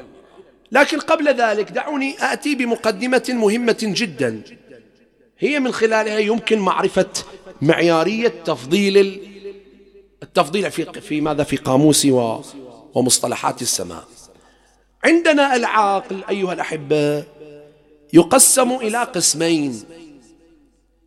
لكن 0.72 0.98
قبل 0.98 1.28
ذلك 1.28 1.70
دعوني 1.70 2.16
آتي 2.20 2.54
بمقدمة 2.54 3.24
مهمة 3.28 3.78
جدا 3.82 4.42
هي 5.38 5.60
من 5.60 5.72
خلالها 5.72 6.18
يمكن 6.18 6.58
معرفة 6.58 7.08
معيارية 7.62 8.28
تفضيل 8.28 9.20
التفضيل 10.22 10.70
في 10.70 11.00
في 11.00 11.20
ماذا؟ 11.20 11.44
في 11.44 11.56
قاموس 11.56 12.06
ومصطلحات 12.94 13.62
السماء. 13.62 14.04
عندنا 15.04 15.56
العاقل 15.56 16.24
أيها 16.30 16.52
الأحبة 16.52 17.24
يقسم 18.12 18.72
إلى 18.72 19.02
قسمين. 19.02 19.82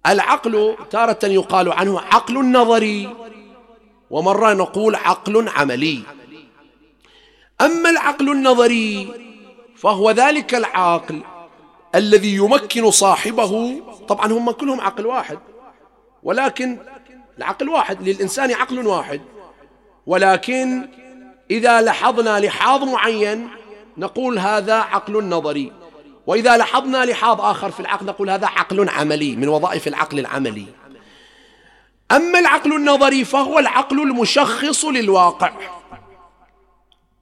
العقل 0.07 0.75
تارة 0.91 1.19
يقال 1.25 1.71
عنه 1.71 1.99
عقل 1.99 2.51
نظري 2.51 3.09
ومرة 4.09 4.53
نقول 4.53 4.95
عقل 4.95 5.49
عملي. 5.49 6.01
أما 7.61 7.89
العقل 7.89 8.31
النظري 8.31 9.07
فهو 9.75 10.11
ذلك 10.11 10.55
العاقل 10.55 11.21
الذي 11.95 12.35
يمكن 12.35 12.91
صاحبه 12.91 13.81
طبعا 14.09 14.31
هم 14.31 14.51
كلهم 14.51 14.81
عقل 14.81 15.05
واحد 15.05 15.39
ولكن 16.23 16.77
العقل 17.37 17.69
واحد 17.69 18.01
للإنسان 18.07 18.51
عقل 18.51 18.87
واحد. 18.87 19.21
ولكن 20.05 20.89
إذا 21.51 21.81
لحظنا 21.81 22.39
لحاظ 22.39 22.83
معين 22.83 23.49
نقول 23.97 24.39
هذا 24.39 24.73
عقل 24.73 25.23
نظري 25.23 25.71
وإذا 26.27 26.57
لاحظنا 26.57 27.05
لحاظ 27.05 27.41
آخر 27.41 27.71
في 27.71 27.79
العقل 27.79 28.05
نقول 28.05 28.29
هذا 28.29 28.47
عقل 28.47 28.89
عملي 28.89 29.35
من 29.35 29.47
وظائف 29.47 29.87
العقل 29.87 30.19
العملي. 30.19 30.65
أما 32.11 32.39
العقل 32.39 32.75
النظري 32.75 33.25
فهو 33.25 33.59
العقل 33.59 34.01
المشخص 34.01 34.85
للواقع. 34.85 35.51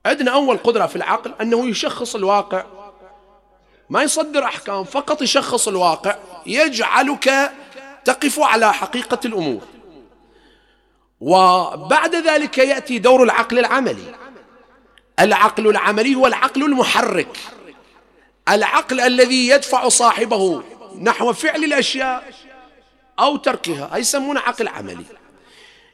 عندنا 0.06 0.32
أول 0.32 0.58
قدرة 0.58 0.86
في 0.86 0.95
العقل 0.95 1.34
أنه 1.41 1.67
يشخص 1.69 2.15
الواقع. 2.15 2.65
ما 3.89 4.04
يصدر 4.04 4.43
أحكام 4.43 4.84
فقط 4.84 5.21
يشخص 5.21 5.67
الواقع 5.67 6.15
يجعلك 6.45 7.52
تقف 8.06 8.39
على 8.39 8.73
حقيقة 8.73 9.19
الأمور. 9.26 9.62
وبعد 11.21 12.15
ذلك 12.15 12.58
يأتي 12.58 13.00
دور 13.00 13.23
العقل 13.23 13.60
العملي. 13.60 14.15
العقل 15.19 15.67
العملي 15.67 16.15
هو 16.15 16.28
العقل 16.28 16.63
المحرك. 16.63 17.38
العقل 18.50 19.00
الذي 19.00 19.47
يدفع 19.47 19.88
صاحبه 19.88 20.63
نحو 21.02 21.34
فعل 21.34 21.63
الأشياء 21.63 22.34
أو 23.19 23.38
تركها 23.38 23.89
هي 23.93 24.00
يسمونه 24.00 24.39
عقل 24.39 24.67
عملي. 24.67 25.06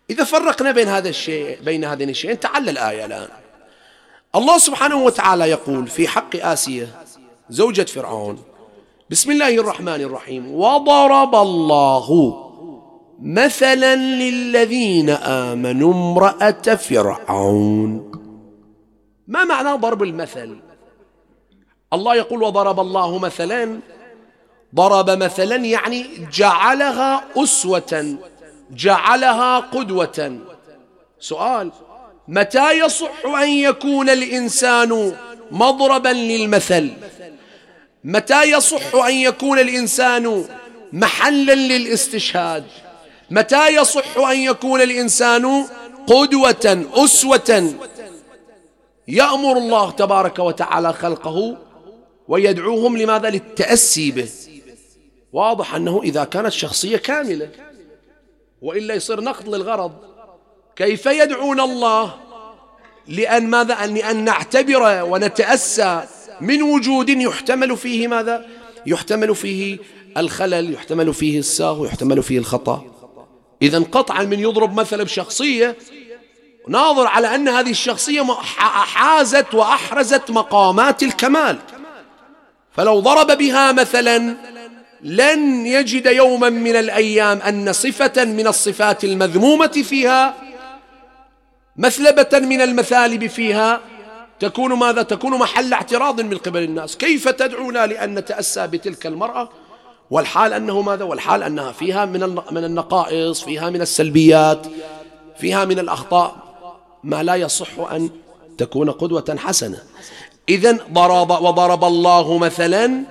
إذا 0.09 0.23
فرقنا 0.23 0.71
بين 0.71 0.87
هذا 0.87 1.09
الشيء 1.09 1.61
بين 1.61 1.85
هذين 1.85 2.09
الشيئين 2.09 2.39
تعال 2.39 2.69
الآية 2.69 3.05
الآن. 3.05 3.29
الله 4.35 4.57
سبحانه 4.57 4.95
وتعالى 4.95 5.49
يقول 5.49 5.87
في 5.87 6.07
حق 6.07 6.35
آسية 6.35 7.02
زوجة 7.53 7.83
فرعون. 7.83 8.37
بسم 9.09 9.31
الله 9.31 9.53
الرحمن 9.61 10.01
الرحيم. 10.01 10.55
وضرب 10.55 11.35
الله 11.35 12.07
مثلا 13.21 13.95
للذين 13.95 15.09
آمنوا 15.09 15.93
امرأة 15.93 16.75
فرعون. 16.75 18.11
ما 19.27 19.43
معنى 19.43 19.77
ضرب 19.77 20.03
المثل؟ 20.03 20.57
الله 21.93 22.15
يقول 22.15 22.43
وضرب 22.43 22.79
الله 22.79 23.17
مثلا. 23.17 23.79
ضرب 24.75 25.09
مثلا 25.09 25.55
يعني 25.55 26.05
جعلها 26.33 27.23
أسوة 27.37 28.17
جعلها 28.71 29.59
قدوة. 29.59 30.37
سؤال 31.19 31.71
متى 32.27 32.71
يصح 32.71 33.25
أن 33.25 33.49
يكون 33.49 34.09
الإنسان 34.09 35.13
مضربا 35.51 36.09
للمثل؟ 36.09 36.91
متى 38.03 38.43
يصح 38.43 38.95
أن 38.95 39.13
يكون 39.13 39.59
الإنسان 39.59 40.45
محلا 40.93 41.55
للاستشهاد؟ 41.55 42.63
متى 43.31 43.75
يصح 43.75 44.17
أن 44.17 44.37
يكون 44.37 44.81
الإنسان 44.81 45.65
قدوة 46.07 46.87
أسوة؟ 46.93 47.73
يأمر 49.07 49.57
الله 49.57 49.91
تبارك 49.91 50.39
وتعالى 50.39 50.93
خلقه 50.93 51.57
ويدعوهم 52.27 52.97
لماذا؟ 52.97 53.29
للتأسي 53.29 54.11
به. 54.11 54.29
واضح 55.33 55.75
أنه 55.75 56.01
إذا 56.03 56.23
كانت 56.23 56.51
شخصية 56.51 56.97
كاملة 56.97 57.49
وإلا 58.61 58.93
يصير 58.93 59.21
نقد 59.21 59.47
للغرض. 59.47 59.91
كيف 60.75 61.05
يدعون 61.05 61.59
الله؟ 61.59 62.13
لأن 63.07 63.47
ماذا؟ 63.47 63.85
لأن 63.85 64.23
نعتبر 64.23 65.03
ونتأسى. 65.03 66.03
من 66.43 66.61
وجود 66.61 67.09
يحتمل 67.09 67.77
فيه 67.77 68.07
ماذا؟ 68.07 68.45
يحتمل 68.85 69.35
فيه 69.35 69.77
الخلل 70.17 70.73
يحتمل 70.73 71.13
فيه 71.13 71.39
الساهو 71.39 71.85
يحتمل 71.85 72.23
فيه 72.23 72.37
الخطأ. 72.37 72.85
إذا 73.61 73.79
قطعا 73.79 74.23
من 74.23 74.39
يضرب 74.39 74.79
مثلا 74.79 75.03
بشخصية 75.03 75.75
ناظر 76.67 77.07
على 77.07 77.35
أن 77.35 77.47
هذه 77.49 77.69
الشخصية 77.71 78.21
حازت 78.23 79.53
وأحرزت 79.53 80.31
مقامات 80.31 81.03
الكمال. 81.03 81.57
فلو 82.71 82.99
ضرب 82.99 83.37
بها 83.37 83.71
مثلا 83.71 84.35
لن 85.01 85.65
يجد 85.65 86.05
يوما 86.05 86.49
من 86.49 86.75
الأيام 86.75 87.37
أن 87.37 87.73
صفة 87.73 88.25
من 88.25 88.47
الصفات 88.47 89.03
المذمومة 89.03 89.67
فيها 89.67 90.33
مثلبة 91.77 92.39
من 92.39 92.61
المثالب 92.61 93.27
فيها 93.27 93.81
تكون 94.43 94.73
ماذا؟ 94.73 95.01
تكون 95.01 95.39
محل 95.39 95.73
اعتراض 95.73 96.21
من 96.21 96.37
قبل 96.37 96.63
الناس. 96.63 96.97
كيف 96.97 97.29
تدعونا 97.29 97.87
لأن 97.87 98.15
نتأسى 98.15 98.67
بتلك 98.67 99.05
المرأة؟ 99.05 99.49
والحال 100.11 100.53
أنه 100.53 100.81
ماذا؟ 100.81 101.03
والحال 101.03 101.43
أنها 101.43 101.71
فيها 101.71 102.05
من 102.05 102.39
من 102.51 102.63
النقائص 102.63 103.41
فيها 103.41 103.69
من 103.69 103.81
السلبيات 103.81 104.67
فيها 105.39 105.65
من 105.65 105.79
الأخطاء. 105.79 106.35
ما 107.03 107.23
لا 107.23 107.35
يصح 107.35 107.79
أن 107.91 108.09
تكون 108.57 108.91
قدوة 108.91 109.35
حسنة. 109.39 109.77
إذا 110.49 110.77
ضرب 110.93 111.29
وضرب 111.31 111.83
الله 111.83 112.37
مثلا 112.37 113.03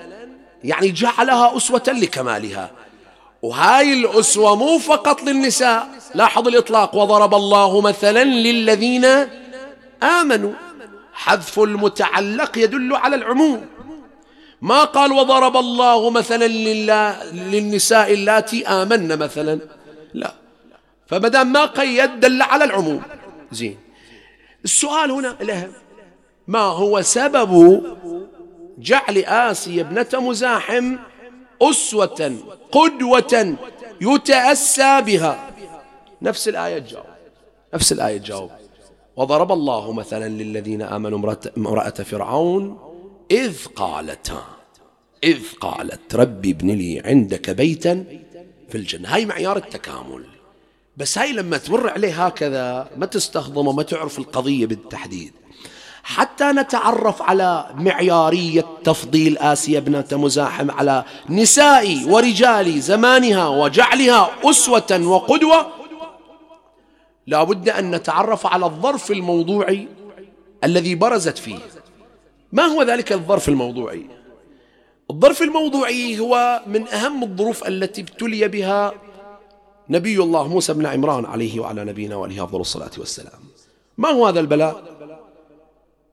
يعني 0.65 0.89
جعلها 0.91 1.57
أسوة 1.57 1.83
لكمالها. 1.89 2.71
وهاي 3.43 3.93
الأسوة 3.93 4.57
مو 4.57 4.79
فقط 4.79 5.23
للنساء. 5.23 5.89
لاحظ 6.15 6.49
الإطلاق. 6.49 6.95
وضرب 6.95 7.35
الله 7.35 7.81
مثلا 7.81 8.25
للذين 8.25 9.07
آمنوا. 10.03 10.53
حذف 11.13 11.59
المتعلق 11.59 12.59
يدل 12.59 12.97
على 12.97 13.17
العموم. 13.17 13.67
ما 14.63 14.85
قال 14.85 15.13
وضرب 15.13 15.57
الله 15.57 16.11
مثلا 16.11 16.47
للنساء 17.33 18.13
اللاتي 18.13 18.67
آمن 18.67 19.19
مثلا. 19.19 19.59
لا. 20.15 20.35
فمدام 21.07 21.53
ما 21.53 21.65
قيد 21.65 22.21
دل 22.21 22.43
على 22.43 22.65
العموم. 22.65 23.03
زين. 23.53 23.79
السؤال 24.65 25.11
هنا 25.11 25.37
الأهم. 25.41 25.73
ما 26.49 26.59
هو 26.59 27.03
سبب 27.03 27.83
جعل 28.79 29.19
آسيا 29.19 29.83
ابنة 29.83 30.21
مزاحم 30.21 30.97
أسوة 31.63 32.37
قدوة 32.73 33.57
يتأسى 34.01 35.01
بها؟ 35.01 35.51
نفس 36.23 36.49
الآية 36.49 36.79
تجاوب. 36.79 37.07
نفس 37.75 37.93
الآية 37.93 38.19
تجاوب. 38.19 38.51
وضرب 39.17 39.53
الله 39.53 39.93
مثلا 39.93 40.29
للذين 40.29 40.83
آمنوا 40.83 41.35
امرأة 41.57 41.91
فرعون 41.91 42.79
إذ 43.31 43.67
قالتا 43.77 44.43
إذ 45.25 45.41
قالت 45.61 46.15
ربي 46.15 46.51
ابن 46.51 46.71
لي 46.71 47.03
عندك 47.05 47.51
بيتا 47.51 48.05
في 48.69 48.79
الجنة. 48.79 49.09
هاي 49.15 49.27
معيار 49.27 49.57
التكامل. 49.57 50.25
بس 50.97 51.19
هاي 51.19 51.33
لما 51.33 51.57
تمر 51.57 51.91
عليه 51.91 52.27
هكذا 52.27 52.91
ما 52.97 53.07
تستخدم 53.07 53.67
وما 53.67 53.83
تعرف 53.83 54.19
القضية 54.19 54.67
بالتحديد. 54.67 55.33
حتى 56.03 56.45
نتعرف 56.45 57.23
على 57.23 57.67
معيارية 57.75 58.65
تفضيل 58.85 59.39
آسيا 59.39 59.79
ابنة 59.79 60.05
مزاحم 60.13 60.71
على 60.71 61.05
نساء 61.29 62.09
ورجال 62.09 62.81
زمانها 62.81 63.49
وجعلها 63.49 64.31
أسوة 64.45 65.01
وقدوة. 65.07 65.82
لا 67.33 67.43
بد 67.45 67.69
أن 67.69 67.91
نتعرف 67.91 68.47
على 68.47 68.67
الظرف 68.67 69.11
الموضوعي 69.11 69.89
الذي 70.65 70.95
برزت 70.95 71.39
فيه. 71.39 71.59
ما 72.53 72.63
هو 72.63 72.83
ذلك 72.83 73.13
الظرف 73.13 73.49
الموضوعي؟ 73.49 74.07
الظرف 75.11 75.43
الموضوعي 75.43 76.19
هو 76.19 76.63
من 76.67 76.89
أهم 76.89 77.23
الظروف 77.23 77.69
التي 77.69 78.01
ابتلي 78.01 78.49
بها 78.49 78.93
نبي 79.89 80.19
الله 80.23 80.49
موسى 80.49 80.73
بن 80.75 80.87
عمران 80.87 81.25
عليه 81.25 81.61
وعلى 81.61 81.85
نبينا 81.85 82.17
وعليه 82.17 82.45
أفضل 82.45 82.61
الصلاة 82.61 82.91
والسلام. 82.99 83.41
ما 83.99 84.09
هو 84.09 84.27
هذا 84.27 84.41
البلاء؟ 84.41 84.85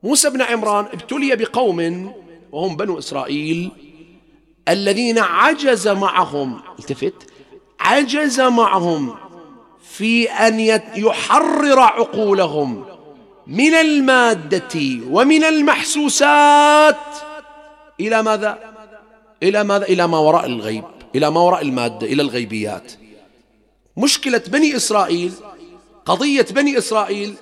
موسى 0.02 0.30
بن 0.30 0.42
عمران 0.42 0.84
ابتلي 0.84 1.36
بقوم 1.36 2.12
وهم 2.52 2.76
بنو 2.76 2.98
إسرائيل 2.98 3.70
الذين 4.68 5.18
عجز 5.18 5.88
معهم 5.88 6.60
التفت؟ 6.78 7.14
عجز 7.80 8.40
معهم 8.40 9.29
في 10.00 10.30
أن 10.30 10.60
يحرر 10.96 11.80
عقولهم 11.80 12.84
من 13.46 13.74
المادة 13.74 14.80
ومن 15.10 15.44
المحسوسات 15.44 16.96
إلى 18.00 18.22
ماذا؟ 18.22 18.58
إلى 19.42 19.64
ماذا؟ 19.64 19.84
إلى 19.84 20.06
ما 20.06 20.18
وراء 20.18 20.46
الغيب 20.46 20.84
إلى 21.14 21.30
ما 21.30 21.40
وراء 21.40 21.62
المادة 21.62 22.06
إلى 22.06 22.22
الغيبيات 22.22 22.92
مشكلة 23.96 24.42
بني 24.46 24.76
إسرائيل 24.76 25.32
قضية 26.06 26.46
بني 26.50 26.78
إسرائيل 26.78 27.34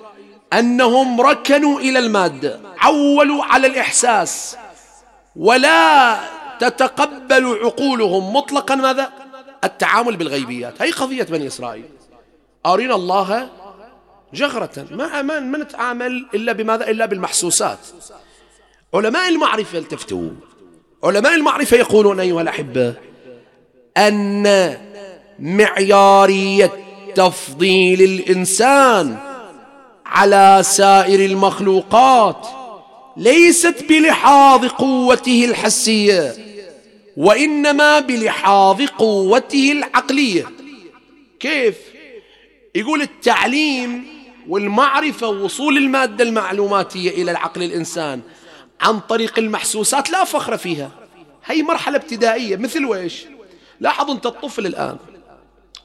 أنهم 0.53 1.21
ركنوا 1.21 1.79
إلى 1.79 1.99
المادة 1.99 2.59
عولوا 2.77 3.43
على 3.43 3.67
الإحساس 3.67 4.57
ولا 5.35 6.19
تتقبل 6.59 7.59
عقولهم 7.63 8.33
مطلقا 8.33 8.75
ماذا 8.75 9.11
التعامل 9.63 10.17
بالغيبيات 10.17 10.81
هي 10.81 10.91
قضية 10.91 11.23
بني 11.23 11.47
إسرائيل 11.47 11.98
أرنا 12.65 12.95
الله 12.95 13.49
جغرة. 14.33 14.87
ما 14.91 15.21
ما, 15.21 15.57
نتعامل 15.57 16.25
إلا 16.33 16.51
بماذا؟ 16.51 16.89
إلا 16.89 17.05
بالمحسوسات. 17.05 17.79
علماء 18.93 19.29
المعرفة 19.29 19.77
التفتوا. 19.77 20.29
علماء 21.03 21.35
المعرفة 21.35 21.77
يقولون 21.77 22.19
أيها 22.19 22.41
الأحبة 22.41 22.93
أن 23.97 24.77
معيارية 25.39 26.71
تفضيل 27.15 28.01
الإنسان 28.01 29.17
على 30.05 30.59
سائر 30.63 31.25
المخلوقات 31.25 32.47
ليست 33.17 33.85
بلحاظ 33.89 34.65
قوته 34.65 35.45
الحسية 35.45 36.35
وإنما 37.17 37.99
بلحاظ 37.99 38.81
قوته 38.81 39.71
العقلية. 39.71 40.45
كيف؟ 41.39 41.75
يقول 42.75 43.01
التعليم 43.01 44.07
والمعرفة 44.47 45.27
ووصول 45.27 45.77
المادة 45.77 46.23
المعلوماتية 46.23 47.09
إلى 47.09 47.31
العقل 47.31 47.63
الإنسان 47.63 48.21
عن 48.81 48.99
طريق 48.99 49.39
المحسوسات 49.39 50.09
لا 50.09 50.23
فخر 50.23 50.57
فيها. 50.57 50.91
هي 51.45 51.63
مرحلة 51.63 51.97
ابتدائية. 51.97 52.57
مثل 52.57 52.85
ويش 52.85 53.25
لاحظوا 53.79 54.13
أنت 54.13 54.25
الطفل 54.25 54.65
الآن. 54.65 54.97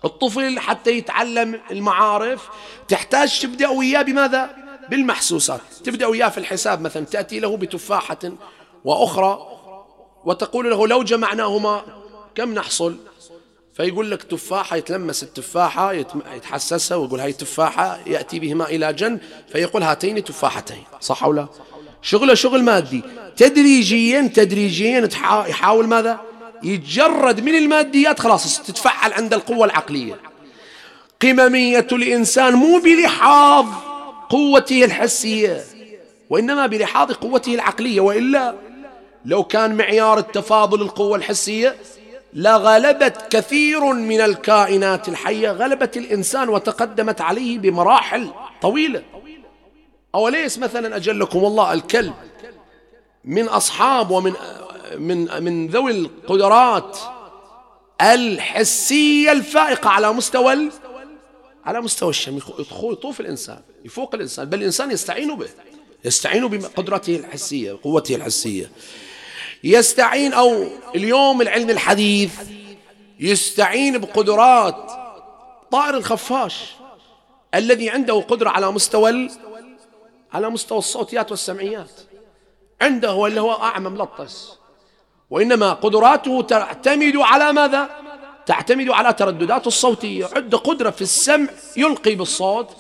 الطفل 0.05 0.59
حتى 0.59 0.91
يتعلم 0.91 1.61
المعارف 1.71 2.49
تحتاج 2.89 3.41
تبدأ 3.41 3.69
وياه 3.69 4.03
بماذا؟ 4.03 4.57
بالمحسوسات. 4.91 5.61
تبدأ 5.85 6.07
وياه 6.07 6.29
في 6.29 6.39
الحساب 6.39 6.81
مثلا. 6.81 7.05
تأتي 7.05 7.41
له 7.41 7.57
بتفاحة 7.57 8.19
وأخرى 8.85 9.47
وتقول 10.25 10.71
له 10.71 10.87
لو 10.89 11.03
جمعناهما 11.03 11.83
كم 12.35 12.55
نحصل؟ 12.55 12.97
فيقول 13.75 14.11
لك 14.11 14.23
تفاحة 14.23 14.77
يتلمس 14.77 15.23
التفاحة 15.23 15.93
يتحسسها 16.37 16.97
ويقول 16.97 17.21
هاي 17.21 17.33
تفاحة 17.33 18.01
يأتي 18.07 18.39
بهما 18.39 18.65
إلى 18.65 18.93
جن 18.93 19.19
فيقول 19.53 19.83
هاتين 19.83 20.25
تفاحتين 20.25 20.83
صح 21.01 21.25
أو 21.25 21.33
لا؟ 21.33 21.47
شغله 22.03 22.35
شغل 22.35 22.63
مادي. 22.63 23.03
تدريجيا 23.37 24.31
تدريجيا 24.35 25.09
يحاول 25.49 25.87
ماذا؟ 25.87 26.21
يتجرد 26.63 27.41
من 27.41 27.55
الماديات 27.55 28.21
خلاص 28.21 28.63
تتفعل 28.63 29.13
عند 29.13 29.35
القوة 29.35 29.65
العقلية. 29.65 30.21
قممية 31.23 31.87
الإنسان 31.93 32.55
مو 32.55 32.79
بلحاظ 32.79 33.67
قوته 34.31 34.85
الحسية 34.85 35.65
وإنما 36.31 36.67
بلحاظ 36.67 37.13
قوته 37.13 37.55
العقلية 37.55 38.01
وإلا 38.01 38.55
لو 39.25 39.45
كان 39.45 39.77
معيار 39.77 40.19
التفاضل 40.19 40.83
القوة 40.83 41.17
الحسية 41.17 41.77
لغلبت 42.35 43.27
كثير 43.31 43.85
من 43.93 44.21
الكائنات 44.21 45.09
الحية 45.09 45.51
غلبت 45.51 45.97
الإنسان 45.97 46.49
وتقدمت 46.49 47.21
عليه 47.21 47.59
بمراحل 47.59 48.31
طويلة. 48.63 49.03
أوليس 50.15 50.59
مثلا 50.59 50.97
أجلكم 50.97 51.39
الله 51.39 51.73
الكلب 51.73 52.15
من 53.25 53.49
أصحاب 53.49 54.11
ومن 54.11 54.33
من 54.97 55.45
من 55.45 55.67
ذوي 55.67 55.91
القدرات 55.91 56.99
الحسية 58.01 59.33
الفائقة 59.33 59.91
على 59.91 60.13
مستوى 60.13 60.71
على 61.65 61.81
مستوى 61.81 62.11
الشم 62.11 62.39
يطوف 62.83 63.21
الإنسان 63.21 63.61
يفوق 63.85 64.15
الإنسان 64.15 64.45
بل 64.45 64.59
الإنسان 64.59 64.91
يستعين 64.91 65.35
به 65.35 65.49
يستعين 66.05 66.49
بقدرته 66.49 67.17
الحسية 67.17 67.79
قوته 67.83 68.15
الحسية. 68.15 68.71
يستعين 69.65 70.33
أو 70.33 70.67
اليوم 70.95 71.43
العلم 71.43 71.71
الحديث 71.71 72.35
يستعين 73.21 73.99
بقدرات 73.99 74.91
طائر 75.71 75.97
الخفاش 75.97 76.75
الذي 77.55 77.91
عنده 77.91 78.21
قدرة 78.21 78.51
على 78.51 78.71
مستوى 78.71 79.31
على 80.33 80.51
مستوى 80.51 80.79
الصوتيات 80.79 81.31
والسمعيات. 81.31 81.91
عنده 82.83 83.27
اللي 83.27 83.41
هو 83.41 83.53
أعمى 83.53 83.91
ملطس. 83.91 84.59
وإنما 85.31 85.73
قدراته 85.73 86.43
تعتمد 86.43 87.17
على 87.17 87.53
ماذا؟ 87.53 87.91
تعتمد 88.47 88.89
على 88.89 89.13
ترددات 89.13 89.67
الصوتية. 89.67 90.29
عنده 90.37 90.59
قدرة 90.59 90.91
في 90.91 91.03
السمع 91.03 91.49
يلقي 91.77 92.15
بالصوت. 92.15 92.71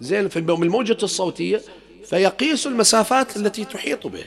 زين 0.00 0.28
في 0.28 0.38
الموجة 0.38 0.98
الصوتية. 1.02 1.62
فيقيس 2.04 2.66
المسافات 2.66 3.36
التي 3.36 3.64
تحيط 3.64 4.06
به. 4.06 4.24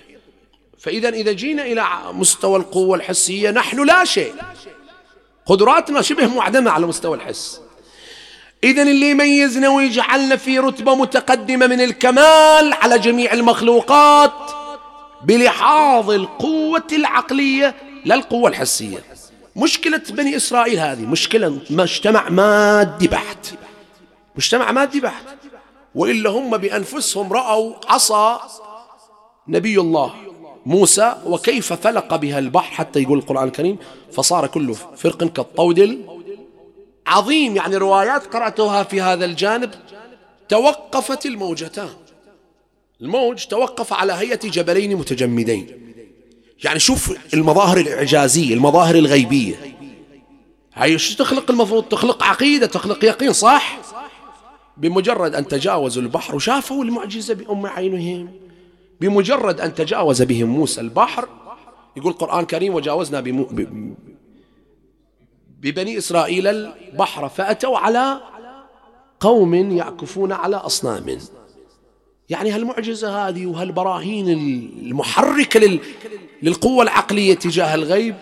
فإذا 0.82 1.10
إذا 1.10 1.32
جينا 1.32 1.64
إلى 1.64 1.88
مستوى 2.12 2.60
القوة 2.60 2.98
الحسية 2.98 3.52
نحن 3.52 3.86
لا 3.86 4.06
شيء. 4.06 4.34
قدراتنا 5.46 6.02
شبه 6.02 6.28
معدمة 6.28 6.72
على 6.72 6.88
مستوى 6.88 7.18
الحس. 7.18 7.62
إذا 8.64 8.82
اللي 8.82 9.10
يميزنا 9.10 9.70
ويجعلنا 9.70 10.36
في 10.36 10.60
رتبة 10.60 10.96
متقدمة 10.96 11.68
من 11.68 11.82
الكمال 11.82 12.74
على 12.74 13.00
جميع 13.00 13.34
المخلوقات 13.34 14.34
بلحاظ 15.24 16.12
القوة 16.12 16.88
العقلية 16.92 17.76
لا 18.06 18.16
القوة 18.16 18.50
الحسية. 18.50 19.04
مشكلة 19.56 20.02
بني 20.10 20.36
إسرائيل 20.36 20.80
هذه 20.80 21.06
مشكلة 21.06 21.60
مجتمع 21.70 22.30
مادي 22.30 23.08
بحت. 23.08 23.54
مجتمع 24.36 24.72
مادي 24.72 25.00
بحت. 25.00 25.26
وإلا 25.96 26.30
هم 26.30 26.58
بأنفسهم 26.58 27.34
رأوا 27.34 27.74
عصا 27.88 28.42
نبي 29.48 29.80
الله. 29.80 30.31
موسى 30.66 31.16
وكيف 31.26 31.74
فلق 31.74 32.16
بها 32.16 32.40
البحر 32.40 32.74
حتى 32.74 33.02
يقول 33.02 33.18
القرآن 33.18 33.48
الكريم 33.48 33.78
فصار 34.12 34.48
كل 34.48 34.76
فرق 34.96 35.24
كالطود 35.24 36.06
عظيم 37.08 37.56
يعني 37.56 37.78
روايات 37.78 38.26
قرأتها 38.26 38.84
في 38.84 39.02
هذا 39.02 39.26
الجانب 39.26 39.72
توقفت 40.50 41.26
الموجتان. 41.26 41.90
الموج 43.02 43.46
توقف 43.46 43.94
على 43.94 44.14
هيئة 44.14 44.50
جبلين 44.50 44.96
متجمدين. 44.96 45.68
يعني 46.64 46.80
شوف 46.80 47.14
المظاهر 47.34 47.78
الإعجازية 47.78 48.54
المظاهر 48.54 48.96
الغيبية. 48.96 49.56
هاي 50.74 50.98
شو 50.98 51.16
تخلق 51.16 51.52
المفروض؟ 51.52 51.84
تخلق 51.84 52.24
عقيدة 52.24 52.66
تخلق 52.66 53.06
يقين 53.06 53.34
صح؟ 53.34 53.80
بمجرد 54.78 55.36
أن 55.36 55.48
تجاوزوا 55.48 56.04
البحر 56.04 56.36
وشافوا 56.36 56.84
المعجزة 56.84 57.34
بأم 57.34 57.66
عينهم. 57.66 58.30
بمجرد 59.02 59.62
أن 59.62 59.76
تجاوز 59.76 60.22
بهم 60.22 60.50
موسى 60.50 60.82
البحر 60.82 61.30
يقول 61.98 62.12
القرآن 62.12 62.40
الكريم 62.40 62.74
وجاوزنا 62.74 63.22
بمو 63.22 63.48
ببني 65.60 65.98
إسرائيل 65.98 66.48
البحر 66.48 67.30
فأتوا 67.30 67.78
على 67.78 68.22
قوم 69.20 69.54
يعكفون 69.54 70.32
على 70.32 70.56
أصنام. 70.56 71.18
يعني 72.30 72.52
هالمعجزة 72.52 73.28
هذه 73.28 73.46
وهالبراهين 73.46 74.30
المحركة 74.30 75.80
للقوة 76.44 76.84
العقلية 76.84 77.34
تجاه 77.34 77.76
الغيب 77.76 78.16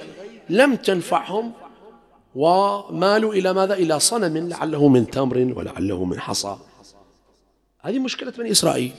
لم 0.50 0.76
تنفعهم 0.76 1.52
ومالوا 2.36 3.34
إلى 3.34 3.54
ماذا؟ 3.54 3.74
إلى 3.74 4.00
صنم 4.00 4.50
لعله 4.50 4.88
من 4.88 5.10
تمر 5.10 5.54
ولعله 5.56 6.06
من 6.06 6.20
حصى. 6.20 6.58
هذه 7.80 8.00
مشكلة 8.00 8.32
بني 8.32 8.52
إسرائيل. 8.52 8.92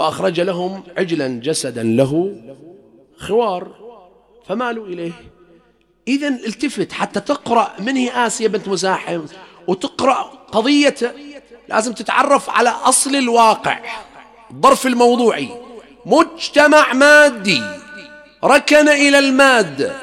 فأخرج 0.00 0.40
لهم 0.40 0.82
عجلا 0.98 1.28
جسدا 1.28 1.82
له 1.82 2.36
خوار 3.16 3.68
فمالوا 4.46 4.86
إليه. 4.86 5.12
إذا 6.08 6.28
التفت 6.28 6.92
حتى 6.92 7.20
تقرأ 7.20 7.72
من 7.78 7.96
هي 7.96 8.26
آسيا 8.26 8.48
بنت 8.48 8.68
مزاحم 8.68 9.22
وتقرأ 9.66 10.22
قضية 10.52 10.96
لازم 11.68 11.92
تتعرف 11.92 12.50
على 12.50 12.68
أصل 12.68 13.16
الواقع 13.16 13.80
الظرف 14.50 14.86
الموضوعي. 14.86 15.48
مجتمع 16.06 16.92
مادي 16.92 17.62
ركن 18.44 18.88
إلى 18.88 19.18
المادة 19.18 19.96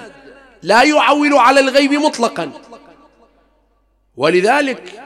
لا 0.63 0.83
يعول 0.83 1.33
على 1.33 1.60
الغيب 1.60 1.93
مطلقا. 1.93 2.51
ولذلك 4.17 5.01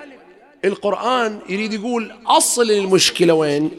القرآن 0.65 1.39
يريد 1.49 1.73
يقول 1.73 2.15
أصل 2.27 2.71
المشكلة 2.71 3.33
وين؟ 3.33 3.71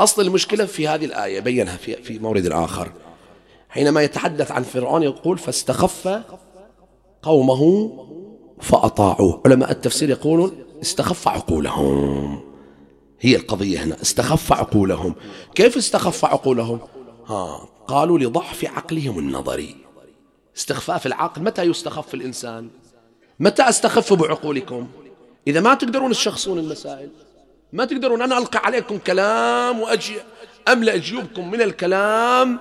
أصل 0.00 0.22
المشكلة 0.22 0.64
في 0.64 0.88
هذه 0.88 1.04
الآية 1.04 1.40
بينها 1.40 1.76
في, 1.76 2.02
في 2.02 2.18
مورد 2.18 2.46
آخر. 2.46 2.92
حينما 3.68 4.02
يتحدث 4.02 4.50
عن 4.50 4.62
فرعون 4.62 5.02
يقول 5.02 5.38
فاستخف 5.38 6.22
قومه 7.22 7.92
فأطاعوه. 8.60 9.42
علماء 9.46 9.70
التفسير 9.70 10.10
يقولون 10.10 10.64
استخف 10.82 11.28
عقولهم. 11.28 12.40
هي 13.20 13.36
القضية 13.36 13.82
هنا 13.84 14.02
استخف 14.02 14.52
عقولهم. 14.52 15.14
كيف 15.54 15.76
استخف 15.76 16.24
عقولهم؟ 16.24 16.80
ها 17.26 17.68
قالوا 17.86 18.18
لضعف 18.18 18.64
عقلهم 18.64 19.18
النظري. 19.18 19.76
استخفاف 20.56 21.06
العقل 21.06 21.42
متى 21.42 21.62
يستخف 21.62 22.14
الإنسان؟ 22.14 22.68
متى 23.40 23.68
أستخف 23.68 24.12
بعقولكم؟ 24.12 24.88
إذا 25.46 25.60
ما 25.60 25.74
تقدرون 25.74 26.10
تشخصون 26.12 26.58
المسائل. 26.58 27.10
ما 27.72 27.84
تقدرون 27.84 28.22
أنا 28.22 28.38
ألقي 28.38 28.58
عليكم 28.64 28.98
كلام 28.98 29.80
وأجي 29.80 30.16
أملأ 30.68 30.96
جيوبكم 30.96 31.50
من 31.50 31.62
الكلام؟ 31.62 32.60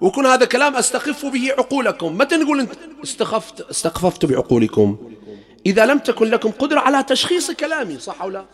ويكون 0.00 0.26
هذا 0.26 0.44
كلام 0.44 0.76
أستخف 0.76 1.26
به 1.26 1.52
عقولكم. 1.58 2.18
متى 2.18 2.36
نقول 2.36 2.60
أنت 2.60 2.72
استخفت؟ 3.04 3.60
استخففت 3.60 4.24
بعقولكم. 4.24 5.12
إذا 5.66 5.86
لم 5.86 5.98
تكن 5.98 6.26
لكم 6.26 6.50
قدرة 6.50 6.80
على 6.80 7.02
تشخيص 7.02 7.50
كلامي 7.50 7.98
صح 7.98 8.22
أو 8.22 8.30
لا؟ 8.30 8.44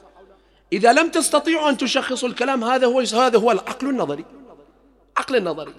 إذا 0.72 0.92
لم 0.92 1.09
تستطيعوا 1.09 1.70
أن 1.70 1.76
تشخصوا 1.76 2.28
الكلام 2.28 2.64
هذا 2.64 2.87
هو 2.87 3.00
هذا 3.00 3.38
هو 3.38 3.52
العقل 3.52 3.88
النظري. 3.88 4.24
عقل 5.16 5.37
النظري. 5.37 5.74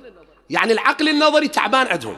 يعني 0.49 0.73
العقل 0.73 1.09
النظري 1.09 1.47
تعبان 1.47 1.87
عندهم. 1.87 2.17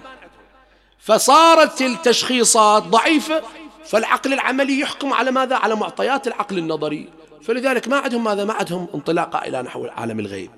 فصارت 0.99 1.81
التشخيصات 1.81 2.83
ضعيفة 2.83 3.41
فالعقل 3.85 4.33
العملي 4.33 4.79
يحكم 4.79 5.13
على 5.13 5.31
ماذا؟ 5.31 5.55
على 5.55 5.75
معطيات 5.75 6.27
العقل 6.27 6.57
النظري. 6.57 7.09
فلذلك 7.45 7.87
ما 7.87 7.97
عندهم 7.97 8.23
ماذا؟ 8.23 8.45
ما 8.45 8.53
عندهم 8.53 8.87
انطلاقة 8.95 9.47
إلى 9.47 9.61
نحو 9.61 9.85
عالم 9.85 10.19
الغيب. 10.19 10.49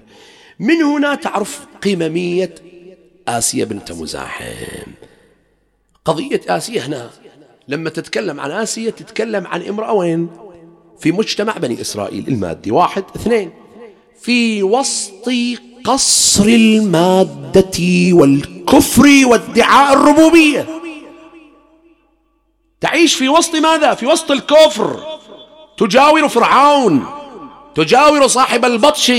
من 0.60 0.84
هنا 0.84 1.16
تعرف 1.16 1.66
قممية 1.84 2.56
آسيا 3.28 3.66
بنت 3.66 3.92
مزاحم. 3.92 4.92
قضية 6.06 6.42
آسيا 6.48 6.82
هنا 6.82 7.10
لما 7.68 7.90
تتكلم 7.90 8.40
عن 8.40 8.52
آسيا 8.52 8.90
تتكلم 8.90 9.48
عن 9.48 9.62
امرأة 9.62 9.94
وين 9.94 10.30
في 11.00 11.12
مجتمع 11.12 11.58
بني 11.58 11.82
إسرائيل 11.82 12.28
المادي 12.28 12.72
واحد 12.72 13.04
اثنين. 13.16 13.52
في 14.22 14.64
وسط 14.64 15.30
قصر 15.84 16.46
المادة 16.46 17.80
والكفر 18.12 19.08
وادعاء 19.26 19.94
الربوبية. 19.94 20.68
تعيش 22.82 23.16
في 23.16 23.30
وسط 23.30 23.56
ماذا؟ 23.56 23.94
في 23.94 24.06
وسط 24.06 24.32
الكفر. 24.32 25.15
تجاور 25.78 26.28
فرعون 26.30 27.06
تجاور 27.76 28.28
صاحب 28.28 28.66
البطش 28.66 29.12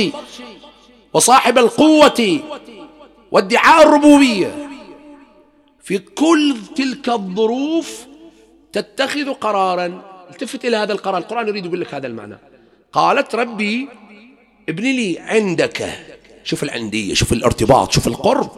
وصاحب 1.14 1.58
القوة 1.58 2.40
وادعاء 3.30 3.88
الربوبية. 3.88 4.68
في 5.82 5.98
كل 5.98 6.56
تلك 6.76 7.08
الظروف 7.08 8.06
تتخذ 8.72 9.32
قرارا. 9.32 10.02
التفت 10.30 10.64
إلى 10.64 10.76
هذا 10.76 10.92
القرار. 10.92 11.18
القرآن 11.18 11.48
يريد 11.48 11.66
يقول 11.66 11.80
لك 11.80 11.94
هذا 11.94 12.06
المعنى. 12.06 12.38
قالت 12.92 13.34
ربي 13.34 13.88
ابن 14.68 14.84
لي 14.84 15.18
عندك. 15.18 15.92
شوف 16.44 16.62
العندية 16.62 17.14
شوف 17.14 17.32
الارتباط 17.32 17.92
شوف 17.92 18.06
القرب. 18.06 18.50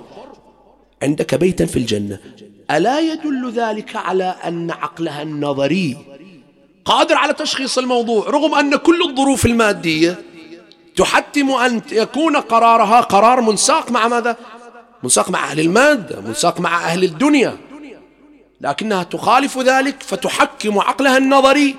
عندك 1.03 1.35
بيتا 1.35 1.67
في 1.67 1.77
الجنة. 1.77 2.19
ألا 2.71 3.01
يدل 3.01 3.51
ذلك 3.51 3.97
على 3.97 4.25
أن 4.25 4.71
عقلها 4.71 5.23
النظري 5.23 5.97
قادر 6.89 7.15
على 7.15 7.33
تشخيص 7.33 7.79
الموضوع 7.79 8.31
رغم 8.31 8.55
أن 8.55 8.77
كل 8.77 9.03
الظروف 9.03 9.47
المادية 9.47 10.19
تحتم 10.97 11.51
أن 11.51 11.81
يكون 11.93 12.37
قرارها 12.37 13.01
قرار 13.01 13.41
منساق 13.41 13.91
مع 13.91 14.09
ماذا؟ 14.09 14.37
منساق 15.03 15.31
مع 15.31 15.51
أهل 15.51 15.61
المادة 15.61 16.21
منساق 16.21 16.61
مع 16.61 16.85
أهل 16.85 17.05
الدنيا 17.05 17.57
لكنها 18.61 19.03
تخالف 19.03 19.59
ذلك 19.59 20.03
فتحكم 20.03 20.79
عقلها 20.79 21.19
النظري 21.19 21.75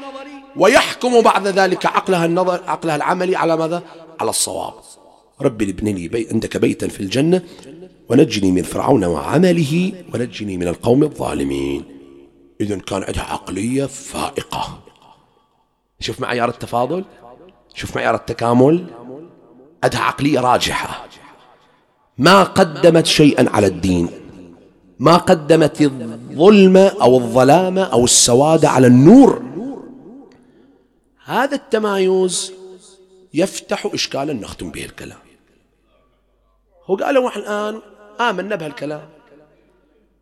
ويحكم 0.56 1.22
بعد 1.22 1.48
ذلك 1.48 1.86
عقلها 1.86 2.26
النظر 2.26 2.62
عقلها 2.68 2.96
العملي 2.96 3.36
على 3.36 3.58
ماذا؟ 3.58 3.84
على 4.20 4.30
الصواب 4.30 4.74
ربي 5.42 5.70
ابن 5.70 5.88
لي 5.88 6.08
بي 6.08 6.28
عندك 6.32 6.58
بيتا 6.58 6.88
في 6.88 7.00
الجنة 7.00 7.42
ونجني 8.10 8.52
من 8.52 8.64
فرعون 8.64 9.06
وعمله 9.06 9.92
ونجني 10.14 10.58
من 10.58 10.68
القوم 10.68 11.04
الظالمين 11.04 11.84
إذا 12.62 12.78
كان 12.78 13.04
عندها 13.04 13.24
عقلية 13.24 13.86
فائقة 13.86 14.89
شوف 16.00 16.20
معيار 16.20 16.50
التفاضل 16.50 17.06
شوف 17.74 17.96
معيار 17.96 18.16
التكامل 18.16 18.86
عندها 19.84 20.02
عقلية 20.02 20.40
راجحة. 20.40 21.08
ما 22.18 22.44
قدمت 22.44 23.06
شيئا 23.06 23.50
على 23.50 23.68
الدين. 23.68 24.10
ما 25.00 25.18
قدمت 25.18 25.82
الظلم 25.82 26.78
أو 26.78 27.18
الظلام 27.18 27.78
أو 27.78 28.04
السواد 28.04 28.66
على 28.66 28.88
النور. 28.88 29.44
هذا 31.26 31.56
التمايز 31.56 32.54
يفتح 33.34 33.86
إشكالا 33.94 34.34
نختم 34.34 34.72
به 34.72 34.86
الكلام. 34.86 35.18
هو 36.86 36.96
قالوا 36.96 37.38
الآن 37.38 37.82
آمنا 38.20 38.56
بهالكلام. 38.56 39.10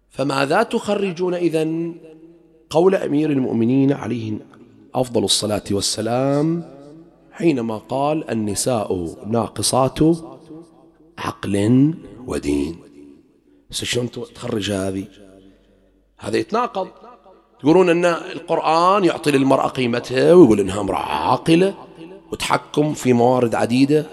فماذا 0.10 0.63
تخرجون 0.63 1.34
إذا 1.34 1.68
قول 2.70 2.96
أمير 2.96 3.30
المؤمنين 3.30 3.94
عليه 3.94 4.34
أفضل 4.95 5.23
الصلاة 5.23 5.63
والسلام 5.71 6.63
حينما 7.32 7.78
قال 7.78 8.30
النساء 8.30 9.15
ناقصات 9.28 10.00
عقل 11.17 11.93
ودين. 12.28 12.80
شلون 13.71 14.12
تخرج 14.12 14.71
هذه؟ 14.71 15.06
هذا 16.17 16.38
يتناقض. 16.38 16.88
تقولون 17.60 17.89
أن 17.89 18.06
القرآن 18.06 19.06
يعطي 19.06 19.32
للمرأة 19.32 19.67
قيمتها 19.67 20.34
ويقول 20.34 20.60
إنها 20.60 20.82
امرأة 20.82 20.97
عاقلة 20.97 21.73
وتحكم 22.32 22.93
في 22.93 23.13
موارد 23.13 23.56
عديدة. 23.56 24.06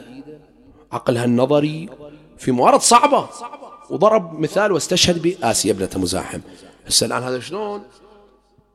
عقلها 0.93 1.25
النظري 1.25 1.89
في 2.39 2.53
موارد 2.53 2.81
صعبة. 2.81 3.29
وضرب 3.91 4.41
مثال 4.41 4.73
واستشهد 4.73 5.23
بآسيا 5.23 5.73
ابنة 5.73 5.91
مزاحم. 5.97 6.41
هسه 6.87 7.07
الآن 7.07 7.23
هذا 7.23 7.41
شلون؟ 7.41 7.83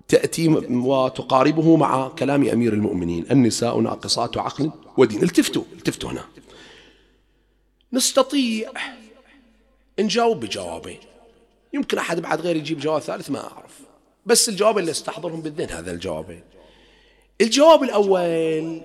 تأتي 0.09 0.47
وتقاربه 0.69 1.75
مع 1.75 2.07
كلام 2.07 2.47
أمير 2.47 2.73
المؤمنين. 2.73 3.25
النساء 3.31 3.79
ناقصات 3.79 4.37
عقل 4.37 4.71
ودين. 4.97 5.23
التفتوا 5.23 5.63
التفتوا 5.73 6.11
هنا. 6.11 6.25
نستطيع 7.93 8.71
نجاوب 9.99 10.39
بجوابين. 10.39 10.99
يمكن 11.73 11.97
أحد 11.97 12.19
بعد 12.19 12.41
غير 12.41 12.55
يجيب 12.55 12.79
جواب 12.79 13.01
ثالث 13.01 13.29
ما 13.29 13.39
أعرف. 13.39 13.79
بس 14.25 14.49
الجواب 14.49 14.77
اللي 14.77 14.91
استحضرهم 14.91 15.41
بالذهن 15.41 15.69
هذا 15.69 15.91
الجوابين. 15.91 16.43
الجواب 17.41 17.83
الأول 17.83 18.81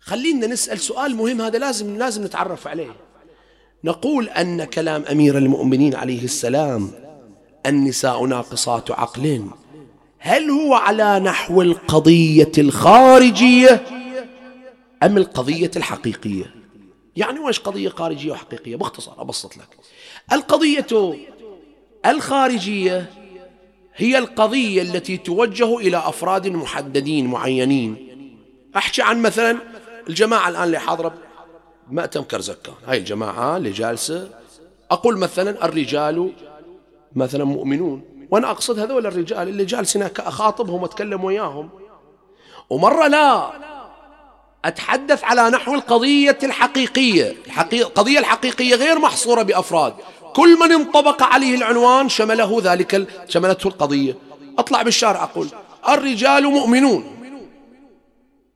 خلينا 0.00 0.46
نسأل 0.46 0.80
سؤال 0.80 1.16
مهم 1.16 1.40
هذا 1.40 1.58
لازم 1.58 1.96
لازم 1.96 2.24
نتعرف 2.24 2.66
عليه. 2.66 2.96
نقول 3.84 4.28
أن 4.28 4.64
كلام 4.64 5.04
أمير 5.10 5.38
المؤمنين 5.38 5.94
عليه 5.94 6.24
السلام 6.24 6.90
النساء 7.66 8.24
ناقصات 8.24 8.90
عقل. 8.90 9.46
هل 10.24 10.50
هو 10.50 10.74
على 10.74 11.20
نحو 11.20 11.62
القضية 11.62 12.52
الخارجية 12.58 13.82
أم 15.02 15.18
القضية 15.18 15.70
الحقيقية؟ 15.76 16.54
يعني 17.16 17.40
وش 17.40 17.60
قضية 17.60 17.88
خارجية 17.88 18.32
وحقيقية؟ 18.32 18.76
باختصار 18.76 19.20
أبسط 19.20 19.56
لك. 19.56 19.68
القضية 20.32 21.16
الخارجية 22.06 23.10
هي 23.96 24.18
القضية 24.18 24.82
التي 24.82 25.16
توجه 25.16 25.78
إلى 25.78 25.96
أفراد 25.96 26.48
محددين 26.48 27.26
معينين. 27.26 27.96
أحكي 28.76 29.02
عن 29.02 29.22
مثلا 29.22 29.58
الجماعة 30.08 30.48
الآن 30.48 30.64
اللي 30.64 30.78
حاضرة 30.78 31.14
مأتم 31.90 32.22
كرزكان. 32.22 32.74
هاي 32.86 32.98
الجماعة 32.98 33.56
اللي 33.56 33.70
جالسة. 33.70 34.28
أقول 34.90 35.18
مثلا 35.18 35.64
الرجال 35.64 36.32
مثلا 37.14 37.44
مؤمنون. 37.44 38.11
وأنا 38.32 38.50
أقصد 38.50 38.78
هذول 38.78 39.06
الرجال 39.06 39.48
اللي 39.48 39.64
جالسين 39.64 40.02
أخاطبهم 40.18 40.82
وأتكلم 40.82 41.24
وياهم. 41.24 41.68
ومرة 42.70 43.06
لا 43.06 43.50
أتحدث 44.64 45.24
على 45.24 45.50
نحو 45.50 45.74
القضية 45.74 46.38
الحقيقية. 46.42 47.36
القضية 47.72 48.18
الحقيقية 48.18 48.74
غير 48.74 48.98
محصورة 48.98 49.42
بأفراد. 49.42 49.94
كل 50.34 50.58
من 50.58 50.72
انطبق 50.72 51.22
عليه 51.22 51.54
العنوان 51.54 52.08
شمله 52.08 52.60
ذلك 52.62 53.08
شملته 53.28 53.68
القضية. 53.68 54.16
أطلع 54.58 54.82
بالشارع 54.82 55.22
أقول 55.22 55.48
الرجال 55.88 56.44
مؤمنون. 56.44 57.04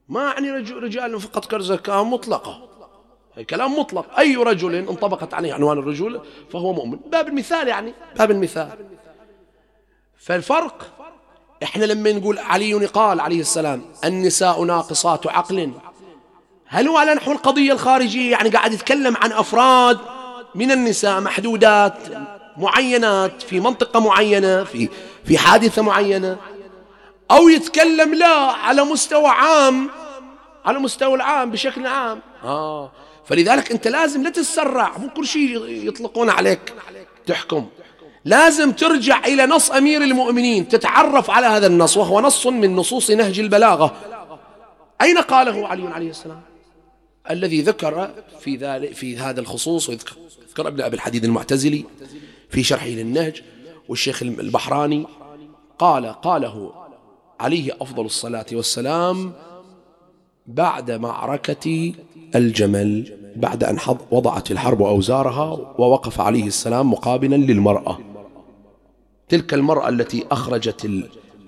ما 0.08 0.24
يعني 0.24 0.50
رجال 0.72 1.20
فقط 1.20 1.44
كرزكاة 1.44 2.04
مطلقة. 2.04 2.68
كلام 3.50 3.78
مطلق. 3.78 4.18
أي 4.18 4.36
رجل 4.36 4.74
انطبقت 4.74 5.34
عليه 5.34 5.54
عنوان 5.54 5.78
الرجولة 5.78 6.22
فهو 6.52 6.72
مؤمن. 6.72 6.98
باب 7.12 7.28
المثال 7.28 7.68
يعني. 7.68 7.94
باب 8.18 8.30
المثال. 8.30 8.95
فالفرق 10.26 10.92
إحنا 11.62 11.84
لما 11.84 12.12
نقول 12.12 12.38
علي 12.38 12.86
قال 12.86 13.20
عليه 13.20 13.40
السلام 13.40 13.82
النساء 14.04 14.62
ناقصات 14.62 15.26
عقل. 15.26 15.72
هل 16.66 16.88
هو 16.88 16.96
على 16.96 17.14
نحو 17.14 17.32
القضية 17.32 17.72
الخارجية؟ 17.72 18.30
يعني 18.30 18.48
قاعد 18.48 18.72
يتكلم 18.72 19.16
عن 19.16 19.32
أفراد 19.32 19.98
من 20.54 20.70
النساء 20.70 21.20
محدودات 21.20 21.98
معينات 22.56 23.42
في 23.42 23.60
منطقة 23.60 24.00
معينة 24.00 24.64
في 24.64 24.88
في 25.24 25.38
حادثة 25.38 25.82
معينة 25.82 26.36
أو 27.30 27.48
يتكلم 27.48 28.14
لا 28.14 28.36
على 28.36 28.84
مستوى 28.84 29.28
عام 29.28 29.90
على 30.64 30.78
مستوى 30.78 31.14
العام 31.14 31.50
بشكل 31.50 31.86
عام. 31.86 32.20
آه. 32.44 32.92
فلذلك 33.24 33.70
أنت 33.72 33.88
لازم 33.88 34.22
لا 34.22 34.30
تتسرع 34.30 34.98
مو 34.98 35.08
كل 35.08 35.26
شيء 35.26 35.64
يطلقون 35.88 36.30
عليك 36.30 36.74
تحكم. 37.26 37.68
لازم 38.26 38.72
ترجع 38.72 39.24
إلى 39.24 39.46
نص 39.46 39.70
أمير 39.70 40.02
المؤمنين 40.02 40.68
تتعرف 40.68 41.30
على 41.30 41.46
هذا 41.46 41.66
النص 41.66 41.96
وهو 41.96 42.20
نص 42.20 42.46
من 42.46 42.76
نصوص 42.76 43.10
نهج 43.10 43.40
البلاغة. 43.40 43.94
أين 45.02 45.18
قاله 45.18 45.68
علي 45.68 45.88
عليه 45.88 46.10
السلام؟ 46.10 46.40
الذي 47.30 47.62
ذكر 47.62 48.10
في 48.40 48.56
ذلك 48.56 48.92
في 48.92 49.18
هذا 49.18 49.40
الخصوص 49.40 49.88
وذكر 49.88 50.16
ابن 50.58 50.80
أبي 50.80 50.96
الحديد 50.96 51.24
المعتزلي 51.24 51.84
في 52.50 52.62
شرحه 52.62 52.86
للنهج 52.86 53.42
والشيخ 53.88 54.22
البحراني 54.22 55.06
قال 55.78 56.06
قاله 56.06 56.72
عليه 57.40 57.76
أفضل 57.80 58.04
الصلاة 58.04 58.46
والسلام 58.52 59.32
بعد 60.46 60.90
معركة 60.90 61.92
الجمل 62.34 63.18
بعد 63.36 63.64
أن 63.64 63.78
وضعت 64.10 64.50
الحرب 64.50 64.82
أوزارها 64.82 65.74
ووقف 65.78 66.20
عليه 66.20 66.46
السلام 66.46 66.90
مقابلا 66.90 67.36
للمرأة. 67.36 67.98
تلك 69.28 69.54
المرأة 69.54 69.88
التي 69.88 70.24
أخرجت 70.30 70.84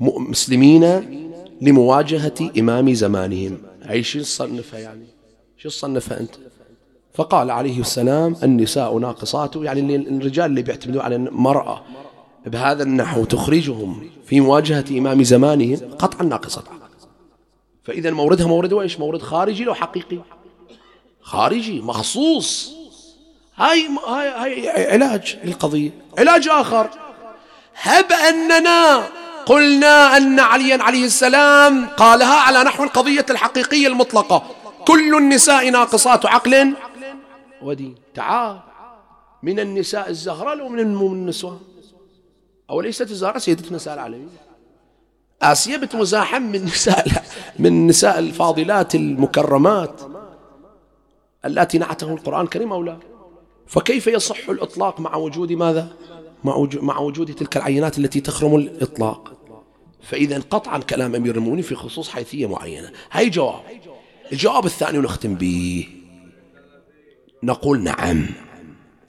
المسلمين 0.01 0.85
لمواجهة 1.61 2.51
إمام 2.59 2.95
زمانهم. 2.95 3.59
أي 3.91 4.03
شو 4.03 4.23
صنفها 4.23 4.81
يعني؟ 4.81 5.07
شو 5.57 5.69
صنفها 5.69 6.21
أنت؟ 6.21 6.35
فقال 7.15 7.51
عليه 7.51 7.81
السلام 7.81 8.37
النساء 8.43 8.99
ناقصات 8.99 9.57
يعني 9.57 9.97
الرجال 9.97 10.47
اللي 10.47 10.63
بيعتمدوا 10.63 11.03
على 11.03 11.17
المرأة 11.17 11.83
بهذا 12.47 12.83
النحو 12.83 13.25
تخرجهم 13.25 14.11
في 14.27 14.41
مواجهة 14.41 14.85
إمام 14.91 15.23
زمانهم 15.23 15.77
قطعا 15.99 16.23
ناقصة. 16.23 16.63
فإذا 17.85 18.11
موردها 18.11 18.47
مورد 18.47 18.73
وإيش؟ 18.73 19.01
مورد 19.01 19.23
خارجي 19.23 19.65
لو 19.65 19.75
حقيقي. 19.75 20.19
خارجي 21.21 21.81
مخصوص. 21.81 22.73
هاي 23.57 23.89
هاي 24.09 24.29
هاي 24.69 24.93
علاج 24.93 25.37
للقضية. 25.45 25.91
علاج 26.19 26.49
آخر. 26.49 27.08
هب 27.81 28.13
أننا 28.13 29.09
قلنا 29.47 30.17
أن 30.17 30.41
عليا 30.41 30.83
عليه 30.83 31.05
السلام 31.05 31.87
قالها 31.87 32.35
على 32.35 32.65
نحو 32.65 32.85
القضية 32.85 33.27
الحقيقية 33.31 33.87
المطلقة. 33.87 34.43
كل 34.87 35.17
النساء 35.17 35.71
ناقصات 35.71 36.27
عقل. 36.27 36.75
ودين 37.63 37.95
تعال. 38.15 38.61
من 39.43 39.61
النساء 39.61 40.11
الزهراء 40.11 40.55
لو 40.55 40.69
من 40.69 40.81
النسوان. 40.81 41.59
أو 42.71 42.81
ليست 42.81 43.11
الزهراء 43.11 43.39
سيدة 43.39 43.77
نساء 43.77 43.95
العالمين 43.95 44.29
آسيا 45.43 45.77
بنت 45.77 45.95
مزاحم 45.95 46.43
من 46.43 46.65
نساء 46.65 47.25
من 47.59 47.87
نساء 47.87 48.19
الفاضلات 48.19 48.95
المكرمات 48.95 50.01
التي 51.45 51.79
نعته 51.79 52.15
القرآن 52.15 52.41
الكريم 52.41 52.73
أو 52.73 52.83
لا؟ 52.83 52.97
فكيف 53.67 54.07
يصح 54.07 54.49
الإطلاق 54.49 55.01
مع 55.01 55.17
وجود 55.17 55.53
ماذا؟ 55.53 55.89
مع 56.45 56.99
وجود 56.99 57.35
تلك 57.35 57.57
العينات 57.57 57.99
التي 57.99 58.21
تخرم 58.21 58.57
الإطلاق. 58.57 59.39
فإذا 60.03 60.39
قطعا 60.51 60.79
كلام 60.79 61.15
أمير 61.15 61.37
المؤمنين 61.37 61.63
في 61.63 61.75
خصوص 61.75 62.09
حيثية 62.09 62.49
معينة. 62.49 62.93
هاي 63.11 63.31
جواب. 63.31 63.61
الجواب 64.33 64.67
الثاني 64.67 64.99
ونختم 64.99 65.35
به. 65.35 65.89
نقول 67.43 67.83
نعم. 67.83 68.27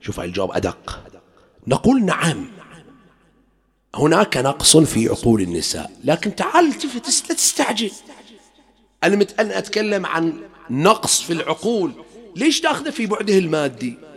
شوف 0.02 0.20
هاي 0.20 0.28
الجواب 0.28 0.52
أدق. 0.52 1.00
نقول 1.68 2.06
نعم. 2.06 2.48
هناك 3.96 4.38
نقص 4.38 4.78
في 4.78 5.08
عقول 5.10 5.42
النساء. 5.42 5.92
لكن 6.04 6.36
تعال 6.36 6.70
لا 6.70 7.34
تستعجل. 7.36 7.92
أنا 9.04 9.58
أتكلم 9.58 10.06
عن 10.06 10.34
نقص 10.70 11.22
في 11.22 11.34
العقول. 11.34 11.92
ليش 12.36 12.62
تأخذه 12.62 12.90
في 12.90 13.06
بعده 13.06 13.38
المادي؟ 13.38 14.09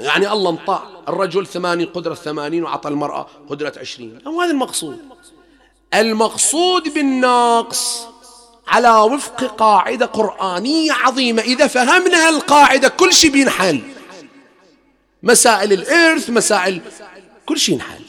يعني 0.00 0.32
الله 0.32 0.50
انطى 0.50 0.82
الرجل 1.08 1.46
ثمانين 1.46 1.86
قدرة 1.86 2.14
ثمانين 2.14 2.64
وعطى 2.64 2.88
المرأة 2.88 3.26
قدرة 3.48 3.72
عشرين. 3.76 4.18
هو 4.26 4.40
هذا 4.40 4.50
المقصود. 4.50 4.98
المقصود 5.94 6.94
بالنقص 6.94 8.06
على 8.66 8.90
وفق 8.90 9.44
قاعدة 9.44 10.06
قرآنية 10.06 10.92
عظيمة. 10.92 11.42
إذا 11.42 11.66
فهمنا 11.66 12.28
القاعدة 12.28 12.88
كل 12.88 13.12
شيء 13.12 13.30
بينحل. 13.30 13.82
مسائل 15.22 15.72
الإرث 15.72 16.30
مسائل 16.30 16.80
كل 17.46 17.58
شيء 17.58 17.74
ينحل. 17.74 18.04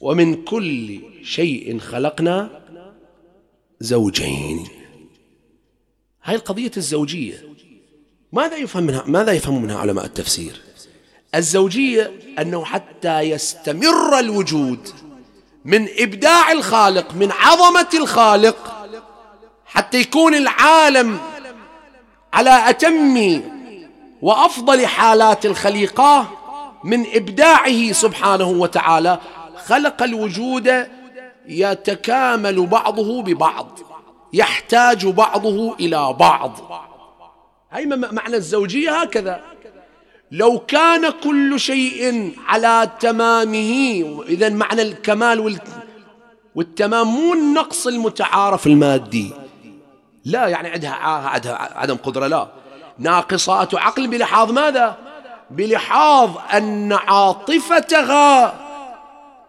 ومن 0.00 0.44
كل 0.44 1.00
شيء 1.24 1.78
خلقنا 1.78 2.62
زوجين. 3.80 4.68
هاي 6.24 6.34
القضية 6.34 6.70
الزوجية. 6.76 7.55
ماذا 8.32 8.56
يفهم 8.56 8.82
منها 8.84 9.02
ماذا 9.06 9.32
يفهم 9.32 9.62
منها 9.62 9.78
علماء 9.78 10.04
التفسير؟ 10.04 10.62
الزوجية 11.34 12.12
أنه 12.38 12.64
حتى 12.64 13.20
يستمر 13.20 14.18
الوجود 14.18 14.88
من 15.64 15.88
إبداع 15.98 16.52
الخالق 16.52 17.14
من 17.14 17.32
عظمة 17.32 17.88
الخالق 17.94 18.86
حتى 19.66 20.00
يكون 20.00 20.34
العالم 20.34 21.18
على 22.32 22.70
أتم 22.70 23.42
وأفضل 24.22 24.86
حالات 24.86 25.46
الخليقة 25.46 26.30
من 26.84 27.06
إبداعه 27.14 27.92
سبحانه 27.92 28.48
وتعالى 28.48 29.18
خلق 29.56 30.02
الوجود 30.02 30.86
يتكامل 31.48 32.66
بعضه 32.66 33.22
ببعض 33.22 33.78
يحتاج 34.32 35.06
بعضه 35.06 35.74
إلى 35.74 36.12
بعض. 36.12 36.52
هي 37.76 37.86
معنى 37.86 38.36
الزوجية 38.36 39.00
هكذا. 39.02 39.40
لو 40.32 40.58
كان 40.58 41.10
كل 41.10 41.60
شيء 41.60 42.32
على 42.46 42.90
تمامه 43.00 44.04
إذا 44.28 44.48
معنى 44.48 44.82
الكمال 44.82 45.58
والتمام 46.54 47.06
مو 47.06 47.34
النقص 47.34 47.86
المتعارف 47.86 48.66
المادي. 48.66 49.32
لا 50.24 50.48
يعني 50.48 50.68
عندها 50.68 50.92
عدم 51.78 51.96
قدرة 51.96 52.26
لا. 52.26 52.48
ناقصات 52.98 53.74
عقل 53.74 54.08
بلحاظ 54.08 54.52
ماذا؟ 54.52 54.96
بلحاظ 55.50 56.30
أن 56.54 56.92
عاطفتها 56.92 58.54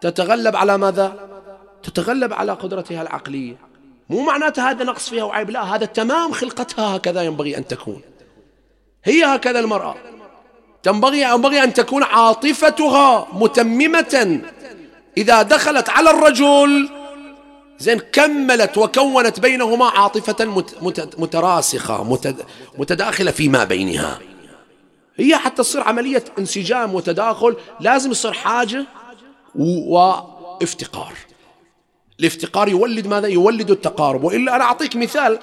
تتغلب 0.02 0.56
على 0.56 0.78
ماذا؟ 0.78 1.28
تتغلب 1.84 2.34
على 2.34 2.52
قدرتها 2.52 3.02
العقلية. 3.02 3.56
مو 4.10 4.22
معناته 4.22 4.70
هذا 4.70 4.84
نقص 4.84 5.10
فيها 5.10 5.24
وعيب 5.24 5.50
لا 5.50 5.64
هذا 5.64 5.86
تمام 5.86 6.32
خلقتها 6.32 6.96
هكذا 6.96 7.22
ينبغي 7.22 7.58
أن 7.58 7.68
تكون. 7.68 8.02
هي 9.08 9.26
هكذا 9.26 9.60
المرأة. 9.60 9.96
تنبغي 10.84 11.22
ينبغي 11.22 11.64
أن 11.64 11.74
تكون 11.74 12.04
عاطفتها 12.04 13.28
متممة. 13.34 14.42
إذا 15.18 15.42
دخلت 15.42 15.90
على 15.90 16.10
الرجل 16.10 16.90
زين 17.80 18.00
كملت 18.00 18.78
وكونت 18.78 19.40
بينهما 19.40 19.86
عاطفة 19.86 20.46
متراسخة 21.18 22.22
متداخلة 22.78 23.32
فيما 23.32 23.64
بينها. 23.64 24.20
هي 25.18 25.38
حتى 25.38 25.56
تصير 25.56 25.82
عملية 25.82 26.24
انسجام 26.40 26.96
وتداخل 26.96 27.56
لازم 27.80 28.12
يصير 28.12 28.34
حاجة 28.34 28.86
وافتقار. 29.56 31.14
الافتقار 32.20 32.70
يولد 32.70 33.08
ماذا؟ 33.08 33.28
يولد 33.28 33.72
التقارب. 33.72 34.24
وإلا 34.24 34.56
أنا 34.56 34.64
أعطيك 34.64 34.96
مثال 34.96 35.40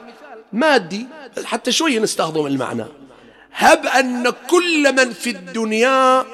مادي 0.52 1.06
حتى 1.44 1.72
شوية 1.72 1.98
نستخدم 1.98 2.46
المعنى. 2.46 2.84
هب 3.54 3.86
أن 3.86 4.30
كل 4.30 4.92
من 4.96 5.10
في 5.12 5.30
الدنيا 5.30 6.24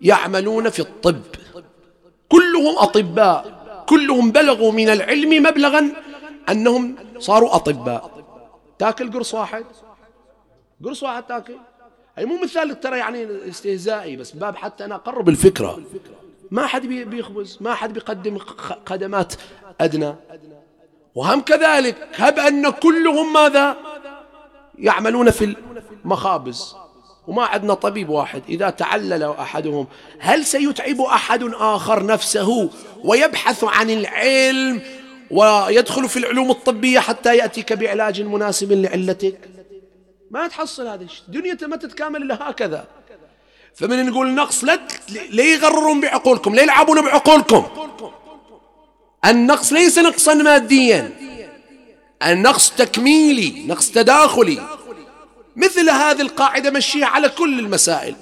يعملون 0.00 0.70
في 0.70 0.80
الطب. 0.80 1.22
كلهم 2.28 2.78
أطباء. 2.78 3.64
كلهم 3.88 4.30
بلغوا 4.30 4.72
من 4.72 4.88
العلم 4.88 5.42
مبلغا 5.42 5.90
أنهم 6.48 6.96
صاروا 7.18 7.54
أطباء. 7.54 8.24
تاكل 8.78 9.12
قرص 9.12 9.34
واحد؟ 9.34 9.64
قرص 10.84 11.02
واحد 11.02 11.22
تاكل؟ 11.22 11.56
أي 12.18 12.24
مو 12.24 12.42
مثال 12.42 12.80
ترى 12.80 12.98
يعني 12.98 13.48
استهزائي 13.48 14.16
بس 14.16 14.30
باب 14.30 14.56
حتى 14.56 14.84
أنا 14.84 14.94
أقرب 14.94 15.28
الفكرة. 15.28 15.82
ما 16.50 16.66
حد 16.66 16.86
بيخبز 16.86 17.58
ما 17.60 17.74
حد 17.74 17.92
بيقدم 17.92 18.38
خدمات 18.88 19.34
أدنى. 19.80 20.14
وهم 21.14 21.40
كذلك. 21.40 22.08
هب 22.14 22.38
أن 22.38 22.70
كلهم 22.70 23.32
ماذا؟ 23.32 23.76
يعملون 24.78 25.30
في 25.30 25.56
المخابز. 26.04 26.74
وما 27.26 27.44
عندنا 27.44 27.74
طبيب 27.74 28.08
واحد. 28.08 28.42
إذا 28.48 28.70
تعلل 28.70 29.22
أحدهم 29.22 29.86
هل 30.18 30.44
سيتعب 30.44 31.00
أحد 31.00 31.42
آخر 31.54 32.06
نفسه 32.06 32.70
ويبحث 33.04 33.64
عن 33.64 33.90
العلم 33.90 34.82
ويدخل 35.30 36.08
في 36.08 36.16
العلوم 36.16 36.50
الطبية 36.50 37.00
حتى 37.00 37.36
يأتيك 37.36 37.72
بعلاج 37.72 38.22
مناسب 38.22 38.72
لعلتك؟ 38.72 39.38
ما 40.30 40.48
تحصل 40.48 40.86
هذا 40.86 41.04
الشيء. 41.04 41.24
دنيا 41.28 41.56
ما 41.62 41.76
تتكامل 41.76 42.22
إلا 42.22 42.50
هكذا. 42.50 42.84
فمن 43.74 44.06
نقول 44.06 44.34
نقص 44.34 44.64
لا 44.64 44.80
لا 45.30 45.44
يغررون 45.44 46.00
بعقولكم 46.00 46.54
لا 46.54 46.62
يلعبون 46.62 47.00
بعقولكم. 47.00 47.64
النقص 49.24 49.72
ليس 49.72 49.98
نقصا 49.98 50.34
ماديا. 50.34 51.10
النقص 52.26 52.70
تكميلي 52.70 53.66
نقص 53.66 53.90
تداخلي. 53.90 54.62
مثل 55.56 55.90
هذه 55.90 56.20
القاعدة 56.20 56.70
مشيها 56.70 57.06
على 57.06 57.28
كل 57.28 57.58
المسائل. 57.58 58.14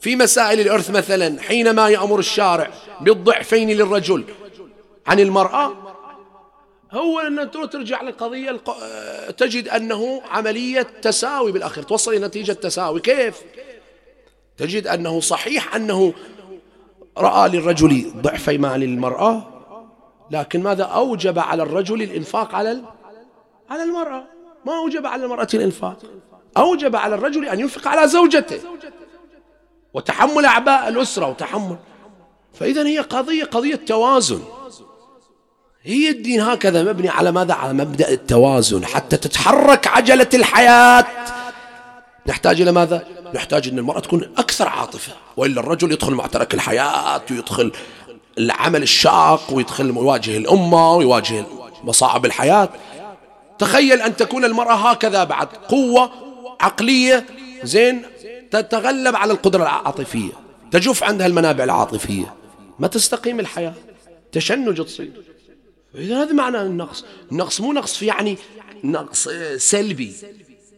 في 0.00 0.16
مسائل 0.16 0.60
الإرث 0.60 0.90
مثلا 0.90 1.42
حينما 1.42 1.88
يأمر 1.88 2.18
الشارع 2.18 2.70
بالضعفين 3.00 3.70
للرجل 3.70 4.24
عن 5.06 5.20
المرأة 5.20 5.72
هو 6.92 7.20
أن 7.20 7.50
ترجع 7.50 8.02
للقضية 8.02 8.60
تجد 9.36 9.68
أنه 9.68 10.22
عملية 10.30 10.86
تساوي 11.02 11.52
بالأخير 11.52 11.84
توصل 11.84 12.14
إلى 12.14 12.26
نتيجة 12.26 12.52
تساوي. 12.52 13.00
كيف؟ 13.00 13.34
تجد 14.56 14.86
أنه 14.86 15.20
صحيح 15.20 15.74
أنه 15.74 16.12
رأى 17.18 17.48
للرجل 17.48 18.12
ضعفي 18.16 18.58
مال 18.58 18.82
المرأة 18.82 19.46
لكن 20.30 20.62
ماذا 20.62 20.84
أوجب 20.84 21.38
على 21.38 21.62
الرجل 21.62 22.02
الإنفاق 22.02 22.54
على 22.54 22.82
على 23.70 23.82
المرأة. 23.82 24.24
ما 24.66 24.76
أوجب 24.76 25.06
على 25.06 25.24
المرأة 25.24 25.48
الإنفاق. 25.54 25.98
أوجب 26.56 26.96
على 26.96 27.14
الرجل 27.14 27.48
أن 27.48 27.60
ينفق 27.60 27.88
على 27.88 28.08
زوجته. 28.08 28.60
وتحمل 29.94 30.44
أعباء 30.44 30.88
الأسرة 30.88 31.26
وتحمل. 31.26 31.76
فإذا 32.54 32.86
هي 32.86 32.98
قضية 32.98 33.44
قضية 33.44 33.74
توازن. 33.74 34.40
هي 35.82 36.10
الدين 36.10 36.40
هكذا 36.40 36.82
مبني 36.82 37.08
على 37.08 37.32
ماذا؟ 37.32 37.54
على 37.54 37.72
مبدأ 37.72 38.10
التوازن. 38.10 38.84
حتى 38.84 39.16
تتحرك 39.16 39.86
عجلة 39.86 40.28
الحياة. 40.34 41.06
نحتاج 42.26 42.60
إلى 42.60 42.72
ماذا؟ 42.72 43.04
نحتاج 43.34 43.68
أن 43.68 43.78
المرأة 43.78 44.00
تكون 44.00 44.32
أكثر 44.38 44.68
عاطفة. 44.68 45.12
وإلا 45.36 45.60
الرجل 45.60 45.92
يدخل 45.92 46.12
معترك 46.12 46.54
الحياة 46.54 47.22
ويدخل 47.30 47.72
العمل 48.38 48.82
الشاق 48.82 49.52
ويدخل 49.52 49.86
يواجه 49.86 50.36
الأمة 50.36 50.94
ويواجه 50.94 51.44
مصاعب 51.84 52.26
الحياة. 52.26 52.68
تخيل 53.58 54.02
أن 54.02 54.16
تكون 54.16 54.44
المرأة 54.44 54.74
هكذا 54.74 55.24
بعد. 55.24 55.46
قوة 55.46 56.10
عقلية 56.60 57.26
زين 57.62 58.02
تتغلب 58.50 59.16
على 59.16 59.32
القدرة 59.32 59.62
العاطفية. 59.62 60.32
تجف 60.70 61.04
عندها 61.04 61.26
المنابع 61.26 61.64
العاطفية. 61.64 62.34
ما 62.78 62.86
تستقيم 62.86 63.40
الحياة. 63.40 63.74
تشنج 64.32 64.84
تصير. 64.84 65.12
إذا 65.94 66.22
هذا 66.22 66.32
معنى 66.32 66.62
النقص. 66.62 67.04
النقص 67.32 67.60
مو 67.60 67.72
نقص 67.72 67.96
في 67.96 68.06
يعني 68.06 68.38
نقص 68.84 69.28
سلبي. 69.56 70.14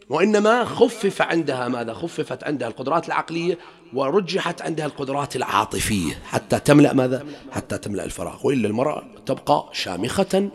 وإنما 0.09 0.65
خفف 0.65 1.21
عندها 1.21 1.67
ماذا؟ 1.67 1.93
خففت 1.93 2.43
عندها 2.43 2.67
القدرات 2.67 3.07
العقلية 3.07 3.57
ورجحت 3.93 4.61
عندها 4.61 4.85
القدرات 4.85 5.35
العاطفية. 5.35 6.21
حتى 6.25 6.59
تملأ 6.59 6.93
ماذا؟ 6.93 7.25
حتى 7.51 7.77
تملأ 7.77 8.03
الفراغ. 8.05 8.47
وإلا 8.47 8.67
المرأة 8.67 9.03
تبقى 9.25 9.69
شامخة 9.73 10.49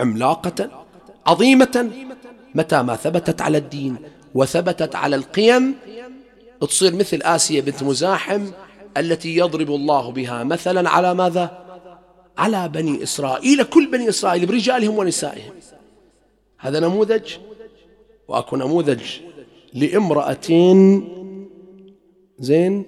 عملاقة 0.00 0.85
عظيمة 1.26 1.90
متى 2.54 2.82
ما 2.82 2.96
ثبتت 2.96 3.42
على 3.42 3.58
الدين 3.58 3.96
وثبتت 4.34 4.94
على 4.94 5.16
القيم 5.16 5.74
تصير 6.60 6.94
مثل 6.94 7.22
آسيا 7.22 7.60
بنت 7.60 7.82
مزاحم 7.82 8.46
التي 8.96 9.36
يضرب 9.36 9.70
الله 9.70 10.10
بها 10.10 10.44
مثلا 10.44 10.90
على 10.90 11.14
ماذا؟ 11.14 11.66
على 12.38 12.68
بني 12.68 13.02
إسرائيل 13.02 13.62
كل 13.62 13.90
بني 13.90 14.08
إسرائيل 14.08 14.46
برجالهم 14.46 14.98
ونسائهم. 14.98 15.52
هذا 16.58 16.80
نموذج 16.80 17.36
وأكو 18.28 18.56
نموذج 18.56 19.02
لامرأة 19.74 20.48
زين 22.38 22.84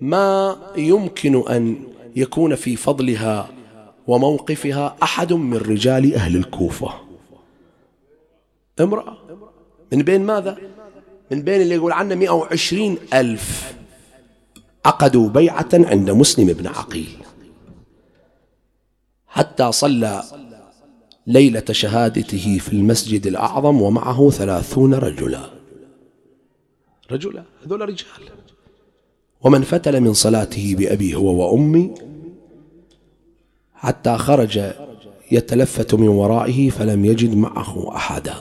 ما 0.00 0.56
يمكن 0.76 1.48
أن 1.50 1.76
يكون 2.16 2.54
في 2.54 2.76
فضلها 2.76 3.48
وموقفها 4.06 4.96
أحد 5.02 5.32
من 5.32 5.56
رجال 5.56 6.14
أهل 6.14 6.36
الكوفة. 6.36 7.03
امرأة. 8.80 9.16
من 9.92 10.02
بين 10.02 10.22
ماذا؟ 10.22 10.58
من 11.30 11.42
بين 11.42 11.60
اللي 11.60 11.74
يقول 11.74 11.92
عنه 11.92 12.14
120 12.14 12.98
ألف. 13.14 13.74
عقدوا 14.84 15.28
بيعة 15.28 15.68
عند 15.72 16.10
مسلم 16.10 16.46
بن 16.46 16.66
عقيل. 16.66 17.16
حتى 19.26 19.72
صلى 19.72 20.22
ليلة 21.26 21.64
شهادته 21.70 22.58
في 22.58 22.72
المسجد 22.72 23.26
الأعظم 23.26 23.82
ومعه 23.82 24.30
ثلاثون 24.30 24.94
رجلا. 24.94 25.50
رجلا 27.10 27.44
هذول 27.66 27.80
رجال. 27.80 28.08
ومن 29.40 29.62
فتل 29.62 30.00
من 30.00 30.12
صلاته 30.12 30.74
بأبي 30.78 31.14
هو 31.14 31.52
وأمي. 31.52 31.94
حتى 33.74 34.18
خرج 34.18 34.60
يتلفت 35.30 35.94
من 35.94 36.08
ورائه 36.08 36.70
فلم 36.70 37.04
يجد 37.04 37.36
معه 37.36 37.96
أحدا. 37.96 38.34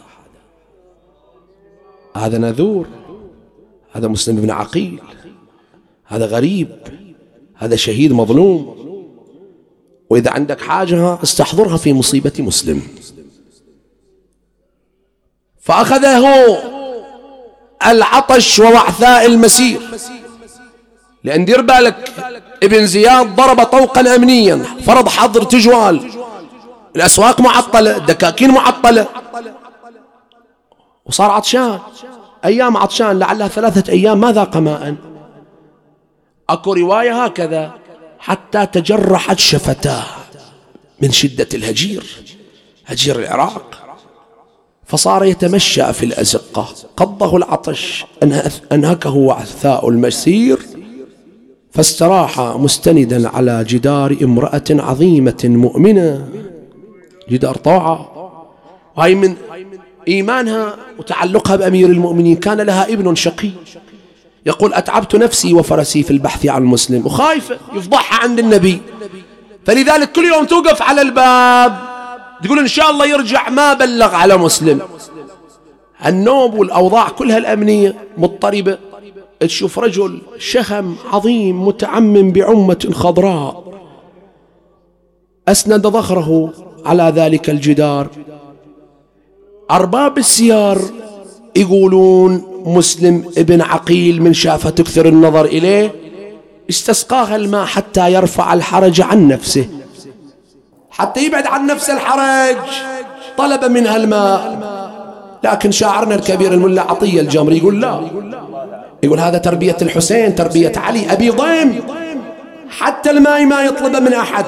هذا 2.15 2.37
نذور 2.37 2.87
هذا 3.91 4.07
مسلم 4.07 4.35
بن 4.35 4.51
عقيل 4.51 5.01
هذا 6.05 6.25
غريب 6.25 6.69
هذا 7.55 7.75
شهيد 7.75 8.13
مظلوم. 8.13 8.83
وإذا 10.09 10.31
عندك 10.31 10.61
حاجة 10.61 11.23
استحضرها 11.23 11.77
في 11.77 11.93
مصيبة 11.93 12.33
مسلم. 12.39 12.81
فأخذه 15.61 16.25
العطش 17.87 18.59
ووعثاء 18.59 19.25
المسير. 19.25 19.79
لأن 21.23 21.45
دير 21.45 21.61
بالك 21.61 22.09
ابن 22.63 22.85
زياد 22.85 23.35
ضرب 23.35 23.63
طوقا 23.63 24.15
أمنيا 24.15 24.55
فرض 24.55 25.07
حظر 25.09 25.43
تجوال. 25.43 26.11
الأسواق 26.95 27.41
معطلة 27.41 27.97
الدكاكين 27.97 28.51
معطلة. 28.51 29.07
وصار 31.05 31.31
عطشان. 31.31 31.79
أيام 32.45 32.77
عطشان 32.77 33.19
لعلها 33.19 33.47
ثلاثة 33.47 33.91
أيام 33.91 34.19
ما 34.19 34.31
ذاق 34.31 34.57
ماء 34.57 34.95
أكو 36.49 36.73
رواية 36.73 37.23
هكذا 37.23 37.71
حتى 38.19 38.65
تجرحت 38.65 39.39
شفتاه 39.39 40.03
من 41.01 41.11
شدة 41.11 41.47
الهجير 41.53 42.03
هجير 42.85 43.19
العراق. 43.19 43.79
فصار 44.85 45.25
يتمشى 45.25 45.93
في 45.93 46.05
الأزقة. 46.05 46.67
قضه 46.97 47.37
العطش 47.37 48.05
أنهكه 48.71 49.15
وعثاء 49.15 49.89
المسير. 49.89 50.59
فاستراح 51.71 52.39
مستندا 52.39 53.29
على 53.29 53.63
جدار 53.63 54.17
امرأة 54.21 54.63
عظيمة 54.69 55.41
مؤمنة. 55.43 56.29
جدار 57.29 57.55
طاعة. 57.55 58.09
وهي 58.97 59.15
من 59.15 59.35
إيمانها 60.07 60.75
وتعلقها 60.99 61.55
بأمير 61.55 61.89
المؤمنين. 61.89 62.35
كان 62.35 62.61
لها 62.61 62.83
ابن 62.93 63.15
شقي. 63.15 63.49
يقول 64.45 64.73
أتعبت 64.73 65.15
نفسي 65.15 65.53
وفرسي 65.53 66.03
في 66.03 66.11
البحث 66.11 66.45
عن 66.45 66.63
مسلم. 66.63 67.05
وخايفة 67.05 67.57
يفضحها 67.73 68.23
عند 68.23 68.39
النبي. 68.39 68.81
فلذلك 69.65 70.11
كل 70.11 70.25
يوم 70.25 70.45
توقف 70.45 70.81
على 70.81 71.01
الباب 71.01 71.77
تقول 72.43 72.59
إن 72.59 72.67
شاء 72.67 72.91
الله 72.91 73.05
يرجع 73.05 73.49
ما 73.49 73.73
بلغ 73.73 74.15
على 74.15 74.37
مسلم. 74.37 74.81
النوب 76.05 76.53
والأوضاع 76.53 77.09
كلها 77.09 77.37
الأمنية 77.37 77.95
مضطربة. 78.17 78.77
تشوف 79.39 79.79
رجل 79.79 80.21
شهم 80.37 80.95
عظيم 81.13 81.67
متعمم 81.67 82.31
بعمة 82.31 82.89
خضراء. 82.93 83.63
أسند 85.47 85.87
ظهره 85.87 86.53
على 86.85 87.13
ذلك 87.15 87.49
الجدار. 87.49 88.07
أرباب 89.71 90.17
السيار 90.17 90.77
يقولون 91.55 92.63
مسلم 92.65 93.25
ابن 93.37 93.61
عقيل 93.61 94.21
من 94.21 94.33
شافها 94.33 94.71
تكثر 94.71 95.05
النظر 95.05 95.45
إليه 95.45 95.95
استسقاها 96.69 97.35
الماء 97.35 97.65
حتى 97.65 98.13
يرفع 98.13 98.53
الحرج 98.53 99.01
عن 99.01 99.27
نفسه. 99.27 99.67
حتى 100.91 101.25
يبعد 101.25 101.47
عن 101.47 101.67
نفسه 101.67 101.93
الحرج 101.93 102.57
طلب 103.37 103.65
منها 103.65 103.97
الماء. 103.97 104.73
لكن 105.43 105.71
شاعرنا 105.71 106.15
الكبير 106.15 106.53
الملا 106.53 106.81
عطية 106.81 107.21
الجمري 107.21 107.57
يقول 107.57 107.81
لا. 107.81 108.01
يقول 109.03 109.19
هذا 109.19 109.37
تربية 109.37 109.77
الحسين 109.81 110.35
تربية 110.35 110.73
علي 110.75 111.13
أبي 111.13 111.29
ضيم. 111.29 111.83
حتى 112.69 113.11
الماء 113.11 113.45
ما 113.45 113.63
يطلبه 113.63 113.99
من 113.99 114.13
أحد. 114.13 114.45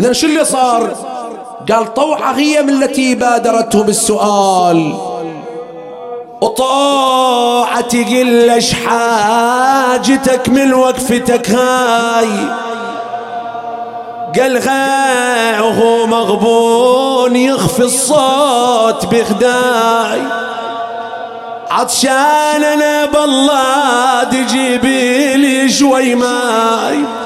إذا 0.00 0.12
شو 0.12 0.26
اللي 0.26 0.44
صار؟ 0.44 1.09
قال 1.70 1.94
طوعة 1.94 2.32
هي 2.32 2.62
من 2.62 2.82
التي 2.82 3.14
بادرته 3.14 3.82
بالسؤال. 3.82 4.94
وطاعتي 6.40 8.04
قلش 8.04 8.72
حاجتك 8.72 10.48
من 10.48 10.74
وقفتك 10.74 11.50
هاي. 11.50 12.28
قال 14.40 14.60
وهو 15.60 16.06
مغبون 16.06 17.36
يخفي 17.36 17.82
الصوت 17.82 19.06
بخداي. 19.06 20.22
عطشان 21.70 22.64
أنا 22.64 23.04
بالله 23.04 24.24
تجيبي 24.24 25.34
لي 25.34 25.68
شوي 25.68 26.14
ماي. 26.14 27.19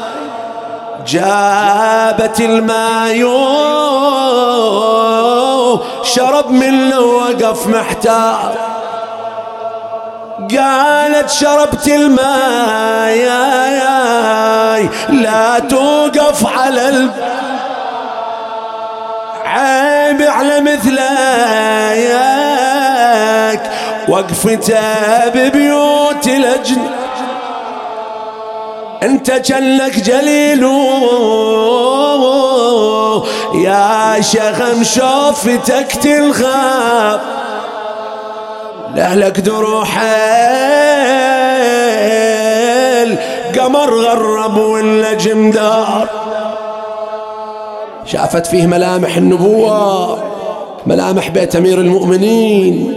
جابت 1.15 2.41
المايو 2.41 3.39
شرب 6.03 6.51
منه 6.51 7.01
وقف 7.01 7.67
محتار. 7.67 8.55
قالت 10.59 11.31
شربت 11.31 11.89
الماء 11.89 13.17
لا 15.09 15.59
توقف 15.59 16.47
على 16.59 16.89
ال... 16.89 17.11
عيب 19.45 20.23
على 20.23 20.61
مثلك 20.61 21.05
وقفته 24.09 25.29
ببيوت 25.29 26.27
الأجن. 26.27 27.04
أنت 29.05 29.31
جنك 29.31 30.01
جليل. 30.01 30.63
يا 33.55 34.21
شغم 34.21 34.83
شوفتك 34.83 35.93
تلغاب 36.03 37.21
لأهلك 38.95 39.41
دروح 39.41 39.99
قمر 43.59 43.95
غرب 43.95 44.57
ولا 44.57 45.13
جمدار. 45.13 46.09
شافت 48.07 48.47
فيه 48.47 48.67
ملامح 48.67 49.17
النبوة 49.17 50.19
ملامح 50.87 51.29
بيت 51.29 51.57
أمير 51.57 51.79
المؤمنين. 51.79 52.95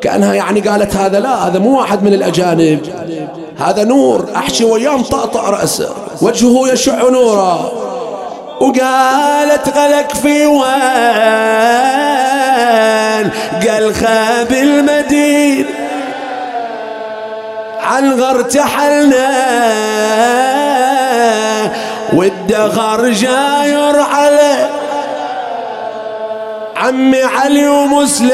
كأنها 0.00 0.34
يعني 0.34 0.60
قالت 0.60 0.96
هذا 0.96 1.20
لا 1.20 1.48
هذا 1.48 1.58
مو 1.58 1.78
واحد 1.78 2.02
من 2.02 2.14
الأجانب. 2.14 2.80
هذا 3.58 3.84
نور 3.84 4.28
أحشي 4.36 4.64
وياه 4.64 5.02
طأطأ 5.02 5.50
رأسه 5.50 5.94
وجهه 6.22 6.68
يشع 6.72 7.08
نورا 7.08 7.72
وقالت 8.60 9.68
غلك 9.76 10.14
في 10.22 10.46
وين 10.46 10.66
قال 13.68 13.94
خاب 13.94 14.52
المدين. 14.52 15.66
عن 17.80 18.20
غر 18.20 18.42
تحلنا 18.42 19.26
والدغر 22.12 23.08
جاير 23.08 24.00
على. 24.00 24.68
عمي 26.76 27.22
علي 27.22 27.68
ومسلم 27.68 28.30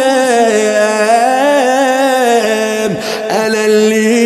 أنا 3.30 3.64
اللي 3.64 4.21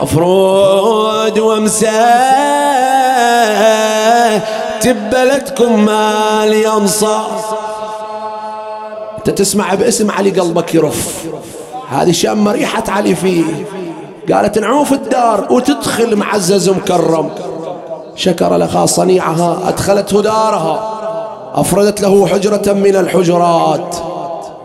افرود 0.00 1.38
ومساه 1.38 2.60
تبلتكم 4.80 5.84
مال 5.84 6.52
ينصر. 6.52 7.20
أنت 9.18 9.30
تسمع 9.30 9.74
باسم 9.74 10.10
علي 10.10 10.30
قلبك 10.30 10.74
يرف. 10.74 11.24
هذه 11.90 12.12
شام 12.12 12.48
ريحة 12.48 12.84
علي 12.88 13.14
فيه. 13.14 13.44
قالت 14.32 14.58
نعوف 14.58 14.92
الدار 14.92 15.46
وتدخل 15.50 16.16
معزز 16.16 16.68
مكرم. 16.68 17.30
شكر 18.16 18.56
لها 18.56 18.86
صنيعها 18.86 19.68
أدخلته 19.68 20.22
دارها. 20.22 20.96
أفردت 21.54 22.00
له 22.00 22.26
حجرة 22.26 22.72
من 22.72 22.96
الحجرات. 22.96 23.96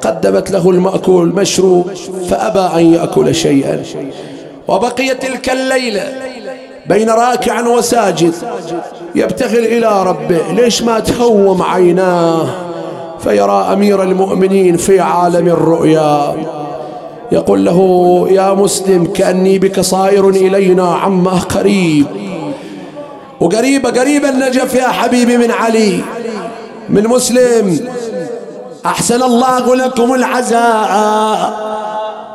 قدمت 0.01 0.51
له 0.51 0.69
المأكول 0.69 1.27
مشروب 1.27 1.91
فأبى 2.29 2.81
أن 2.81 2.93
يأكل 2.93 3.35
شيئا. 3.35 3.83
وبقي 4.67 5.15
تلك 5.15 5.49
الليلة 5.49 6.13
بين 6.85 7.09
راكع 7.09 7.67
وساجد 7.67 8.33
يبتغل 9.15 9.65
إلى 9.65 10.03
ربه. 10.03 10.41
ليش 10.51 10.81
ما 10.81 10.99
تهوم 10.99 11.61
عيناه؟ 11.61 12.47
فيرى 13.23 13.69
أمير 13.73 14.03
المؤمنين 14.03 14.77
في 14.77 14.99
عالم 14.99 15.47
الرؤيا. 15.47 16.35
يقول 17.31 17.65
له 17.65 17.79
يا 18.31 18.53
مسلم 18.53 19.05
كأني 19.05 19.59
بك 19.59 19.79
صائر 19.79 20.29
إلينا 20.29 20.95
عما 20.95 21.31
قريب. 21.31 22.05
وقريبة 23.39 23.89
قريبا 23.89 24.31
نجف 24.31 24.75
يا 24.75 24.87
حبيبي 24.87 25.37
من 25.37 25.51
علي. 25.51 25.99
من 26.89 27.03
مسلم. 27.07 27.79
أحسن 28.85 29.23
الله 29.23 29.75
لكم 29.75 30.13
العزاء. 30.13 31.65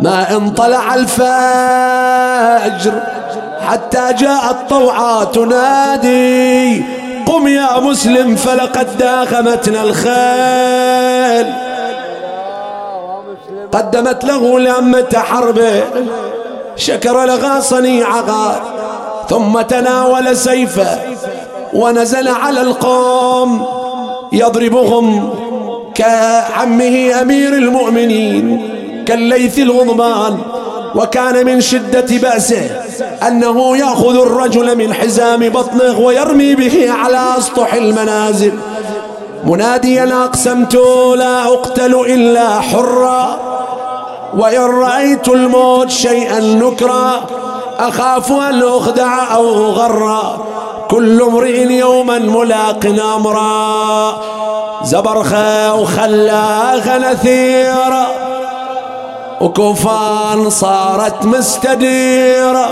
ما 0.03 0.37
ان 0.37 0.51
طلع 0.51 0.95
الفجر 0.95 2.93
حتى 3.69 4.13
جاء 4.19 4.51
الطوعة 4.51 5.25
تنادي. 5.25 6.85
قم 7.27 7.49
يا 7.49 7.81
مسلم 7.81 8.37
فلقد 8.37 8.99
داخمتنا 8.99 9.83
الخيل. 9.83 11.55
قدمت 13.73 14.25
له 14.25 14.61
لأمة 14.61 15.13
حربه 15.15 15.83
شكر 16.77 17.25
لها 17.25 17.61
صنيعها 17.61 18.61
ثم 19.29 19.61
تناول 19.61 20.37
سيفه 20.37 20.99
ونزل 21.75 22.29
على 22.29 22.61
القوم 22.61 23.67
يضربهم 24.33 25.31
كعمه 25.95 27.21
أمير 27.23 27.53
المؤمنين. 27.53 28.80
كالليث 29.11 29.59
الغضبان 29.59 30.39
وكان 30.95 31.47
من 31.47 31.61
شدة 31.61 32.07
بأسه 32.23 32.81
أنه 33.27 33.77
يأخذ 33.77 34.17
الرجل 34.21 34.79
من 34.79 34.95
حزام 34.95 35.49
بطنه 35.49 35.99
ويرمي 35.99 36.55
به 36.55 36.93
على 36.93 37.25
أسطح 37.39 37.75
المنازل. 37.75 38.53
مناديا 39.45 40.25
أقسمت 40.25 40.75
لا 41.17 41.45
أقتل 41.45 41.95
إلا 41.95 42.61
حرا 42.61 43.39
وإن 44.37 44.61
رأيت 44.61 45.29
الموت 45.29 45.91
شيئا 45.91 46.41
نكرا 46.41 47.21
أخاف 47.79 48.33
أن 48.33 48.63
أخدع 48.63 49.35
أو 49.35 49.47
غرا 49.71 50.45
كل 50.91 51.23
امرئ 51.23 51.73
يوما 51.73 52.19
ملاق 52.19 52.87
أمرا. 53.17 54.21
زبرخة 54.85 55.75
وخلاخ 55.75 56.89
نثيرا. 56.89 58.07
وكفان 59.41 60.51
صارت 60.51 61.25
مستديرة 61.25 62.69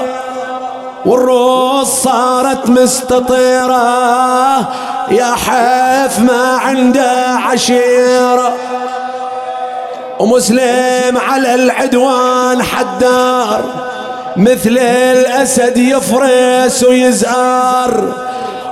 والروس 1.07 1.89
صارت 1.89 2.69
مستطيرة. 2.71 4.59
يا 5.11 5.35
حيف 5.35 6.19
ما 6.19 6.59
عنده 6.65 7.27
عشيرة. 7.51 8.53
ومسلم 10.19 11.19
على 11.29 11.55
العدوان 11.55 12.63
حدار 12.63 13.61
مثل 14.37 14.79
الأسد 15.13 15.77
يفرس 15.77 16.85
ويزار. 16.85 18.13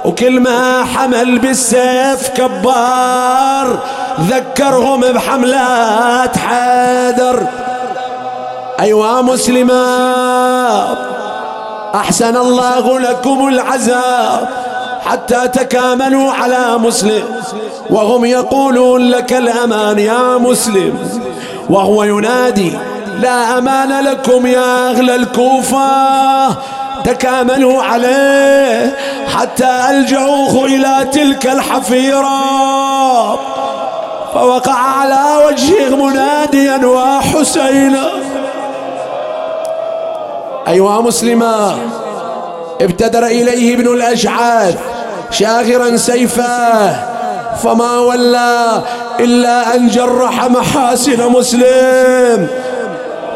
وكل 0.05 0.41
ما 0.41 0.85
حمل 0.85 1.39
بالسيف 1.39 2.29
كبار 2.29 3.79
ذكرهم 4.21 5.01
بحملات 5.01 6.37
حيدر. 6.37 7.47
أيوا 8.81 9.23
مسلمات 9.23 10.99
أحسن 11.95 12.37
الله 12.37 12.99
لكم 12.99 13.49
العذاب 13.49 14.49
حتى 15.07 15.49
تكاملوا 15.49 16.33
على 16.33 16.79
مسلم 16.79 17.25
وهم 17.91 18.25
يقولون 18.25 19.11
لك 19.11 19.33
الأمان 19.33 19.99
يا 19.99 20.39
مسلم 20.39 21.09
وهو 21.71 22.05
ينادي 22.05 22.73
لا 23.21 23.59
أمان 23.59 24.05
لكم 24.05 24.47
يا 24.47 24.91
أهل 24.91 25.11
الكوفة 25.11 26.49
تكاملوا 27.05 27.83
عليه 27.83 28.97
حتى 29.37 29.85
ألجأوه 29.91 30.65
إلى 30.65 31.09
تلك 31.13 31.47
الحفيرة. 31.47 32.37
فوقع 34.35 34.73
على 34.75 35.47
وجهه 35.47 35.97
مناديا 35.97 36.87
وحسينا 36.87 38.26
أيها 40.69 41.01
مسلما 41.01 41.79
ابتدر 42.81 43.27
إليه 43.27 43.75
ابن 43.75 43.87
الأشعاث 43.95 44.77
شاغرا 45.31 45.97
سيفه 45.97 46.97
فما 47.63 47.99
ولى 47.99 48.83
إلا 49.21 49.75
أن 49.75 49.89
جرح 49.89 50.45
محاسن 50.45 51.29
مسلم. 51.29 52.49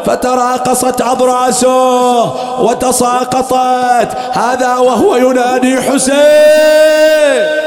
فتراقصت 0.05 1.01
أضراسه 1.01 2.23
وتساقطت 2.61 4.17
هذا 4.31 4.75
وهو 4.77 5.15
ينادي 5.15 5.81
حسين. 5.81 7.60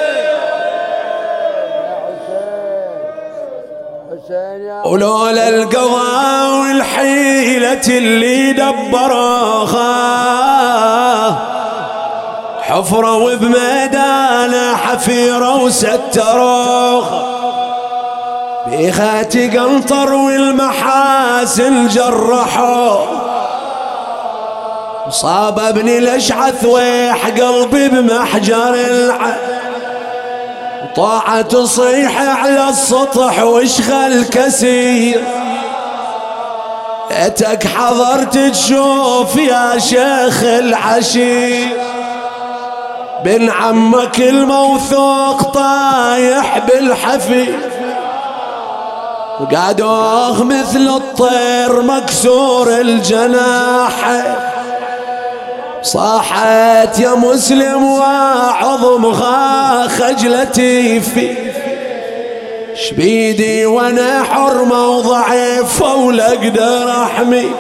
ولولا 4.85 5.49
القضاء 5.49 6.61
والحيلة 6.61 7.81
اللي 7.89 8.53
دبروها 8.53 9.85
حفرة 12.61 13.17
وبميدانه 13.17 14.77
حفيرة 14.77 15.63
وستروها. 15.63 17.25
بيخات 18.67 19.37
قنطر 19.37 20.15
والمحاسن 20.15 21.89
جرحوا. 21.89 22.97
صاب 25.11 25.59
ابن 25.59 25.89
الأشعث 25.89 26.65
ويح 26.65 27.27
قلبي 27.27 27.89
بمحجر 27.89 28.75
العين 28.75 29.54
طاعة 30.97 31.43
تصيح 31.43 32.23
على 32.23 32.69
السطح 32.69 33.43
واشغل 33.43 34.25
كسير 34.25 35.25
أتك 37.11 37.67
حضرت 37.67 38.39
تشوف 38.39 39.37
يا 39.37 39.79
شيخ 39.79 40.43
العشير. 40.43 41.69
بن 43.25 43.51
عمك 43.51 44.21
الموثوق 44.21 45.43
طايح 45.43 46.59
بالحفي 46.59 47.47
وقادوخ 49.41 50.43
مثل 50.43 50.89
الطير 50.89 51.83
مكسور 51.83 52.81
الجناح 52.81 54.23
صاحت 55.85 56.99
يا 56.99 57.15
مسلم 57.15 57.85
وعظمها 57.85 59.89
خجلتي 59.89 61.01
في 61.01 61.37
شبيدي 62.75 63.67
وأنا 63.67 64.23
حرمة 64.23 64.89
وضعيف 64.89 65.83
ولا 65.83 66.29
أقدر 66.29 66.91
احمي 67.03 67.51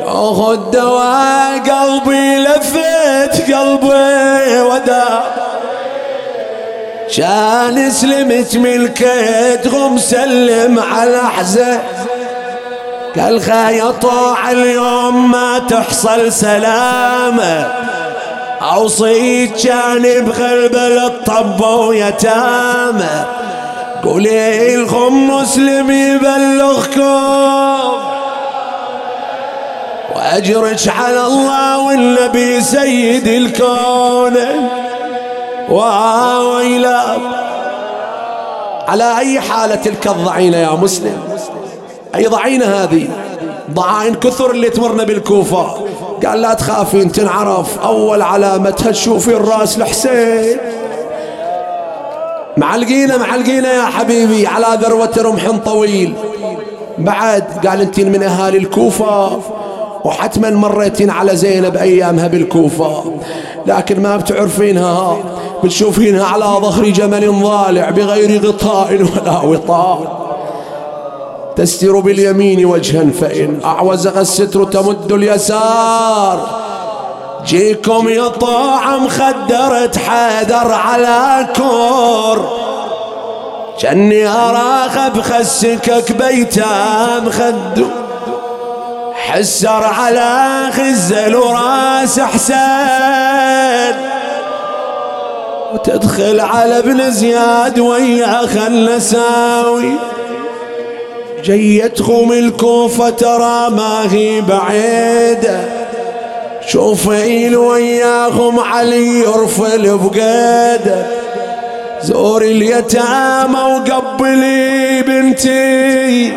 لو 0.00 0.52
الدواء 0.52 1.58
قلبي 1.58 2.38
لفت 2.38 3.52
قلبي 3.52 4.60
ودا. 4.60 5.22
كان 7.16 7.90
سلمت 7.90 8.56
من 8.56 8.94
غم 9.66 9.98
سلم 9.98 10.78
على 10.78 11.20
حزن. 11.20 11.78
قال 13.18 13.40
خيطوا 13.40 14.50
اليوم 14.50 15.30
ما 15.30 15.58
تحصل 15.58 16.32
سلامة. 16.32 17.72
أوصيت 18.62 19.66
كان 19.66 20.02
بقلب 20.02 20.74
الطب 20.76 21.60
ويتامة 21.60 23.26
قولي 24.04 24.76
لكم 24.76 25.30
مسلم 25.30 25.90
يبلغكم. 25.90 27.00
وأجرك 30.16 30.88
على 30.88 31.26
الله 31.26 31.78
والنبي 31.78 32.60
سيد 32.60 33.26
الكون. 33.26 34.36
وإلى 35.68 37.16
على 38.88 39.18
أي 39.18 39.40
حالة 39.40 39.74
تلك 39.74 40.06
الضعينة 40.06 40.56
يا 40.56 40.70
مسلم؟ 40.70 41.29
أي 42.14 42.26
ضعينة 42.26 42.64
هذه؟ 42.64 43.08
ضعائن 43.70 44.14
كثر 44.14 44.50
اللي 44.50 44.70
تمرنا 44.70 45.04
بالكوفة. 45.04 45.66
قال 46.26 46.42
لا 46.42 46.54
تخافين 46.54 47.12
تنعرف 47.12 47.78
أول 47.78 48.22
علامتها 48.22 48.90
تشوفي 48.90 49.36
الرأس 49.36 49.78
الحسين 49.78 50.56
معلقينه 52.56 53.16
معلقينه 53.16 53.68
يا 53.68 53.84
حبيبي. 53.84 54.46
على 54.46 54.66
ذروة 54.82 55.12
رمح 55.18 55.50
طويل. 55.64 56.14
بعد 56.98 57.66
قال 57.66 57.80
أنت 57.80 58.00
من 58.00 58.22
أهالي 58.22 58.58
الكوفة. 58.58 59.40
وحتما 60.04 60.50
مريتين 60.50 61.10
على 61.10 61.36
زينب 61.36 61.76
أيامها 61.76 62.26
بالكوفة. 62.26 63.04
لكن 63.66 64.02
ما 64.02 64.16
بتعرفينها. 64.16 65.16
بتشوفينها 65.64 66.24
على 66.24 66.44
ظهر 66.44 66.84
جمل 66.84 67.40
ضالع 67.42 67.90
بغير 67.90 68.46
غطاء 68.46 68.92
ولا 68.92 69.40
وطاء. 69.40 70.29
تستر 71.56 72.00
باليمين 72.00 72.66
وجها 72.66 73.04
فإن 73.20 73.60
أعوزغ 73.64 74.20
الستر 74.20 74.64
تمد 74.64 75.12
اليسار. 75.12 76.60
جيكم 77.46 78.08
يا 78.08 78.28
طاعة 78.28 78.96
مخدرة 78.96 79.90
حيدر 80.08 80.72
على 80.72 81.46
كور. 81.56 82.48
جني 83.80 84.26
أراخ 84.28 85.08
بخسكك 85.08 86.12
بيتام 86.12 87.30
خدو 87.30 87.86
حسر 89.14 89.84
على 89.84 90.62
خزل 90.72 91.36
وراس 91.36 92.20
حسين. 92.20 93.96
وتدخل 95.74 96.40
على 96.40 96.78
ابن 96.78 97.10
زياد 97.10 97.78
ويا 97.78 98.46
خل 98.46 99.02
ساوي 99.02 99.92
جيتهم 101.44 102.32
الكوفة 102.32 103.10
ترى 103.10 103.70
ما 103.70 104.12
هي 104.12 104.40
بعيدة 104.40 105.60
شوفي 106.66 107.56
وياهم 107.56 108.60
علي 108.60 109.20
يرفل 109.20 109.98
بقيده 109.98 111.06
زور 112.02 112.42
اليتامى 112.42 113.60
وقبلي 113.60 115.02
بنتي. 115.02 116.32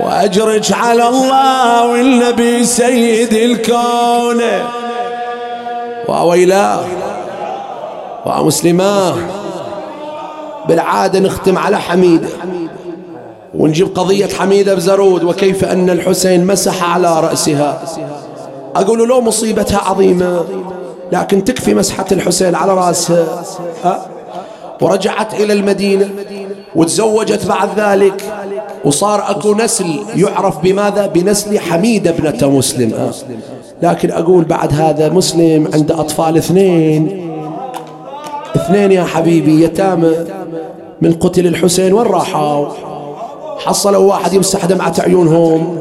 واجرج 0.00 0.72
على 0.72 1.08
الله 1.08 1.86
والنبي 1.86 2.64
سيد 2.64 3.32
الكون. 3.32 4.42
وويلاه 6.08 6.84
ومسلماه 8.26 9.14
بالعادة 10.68 11.18
نختم 11.18 11.58
على 11.58 11.80
حميدة. 11.80 12.28
ونجيب 13.58 13.88
قضية 13.94 14.26
حميدة 14.26 14.74
بزرود 14.74 15.24
وكيف 15.24 15.64
أن 15.64 15.90
الحسين 15.90 16.46
مسح 16.46 16.90
على 16.90 17.20
رأسها. 17.20 17.82
أقول 18.76 19.08
له 19.08 19.20
مصيبتها 19.20 19.78
عظيمة 19.78 20.44
لكن 21.12 21.44
تكفي 21.44 21.74
مسحة 21.74 22.06
الحسين 22.12 22.54
على 22.54 22.74
رأسها. 22.74 23.44
أه؟ 23.84 23.98
ورجعت 24.82 25.34
إلى 25.34 25.52
المدينة 25.52 26.08
وتزوجت 26.76 27.46
بعد 27.46 27.68
ذلك 27.76 28.22
وصار 28.84 29.30
أكو 29.30 29.54
نسل 29.54 29.86
يعرف 30.16 30.58
بماذا؟ 30.62 31.06
بنسل 31.06 31.58
حميدة 31.58 32.10
ابنة 32.10 32.50
مسلم. 32.50 32.94
أه؟ 32.94 33.10
لكن 33.82 34.10
أقول 34.10 34.44
بعد 34.44 34.72
هذا 34.72 35.08
مسلم 35.08 35.68
عنده 35.74 36.00
أطفال 36.00 36.36
اثنين. 36.36 37.30
اثنين 38.56 38.92
يا 38.92 39.04
حبيبي 39.04 39.64
يتامى. 39.64 40.12
من 41.02 41.12
قتل 41.12 41.46
الحسين 41.46 41.92
وين 41.92 42.06
راحوا؟ 42.06 42.66
حصلوا 43.58 44.12
واحد 44.12 44.32
يمسح 44.32 44.64
دمعة 44.64 44.94
عيونهم. 44.98 45.78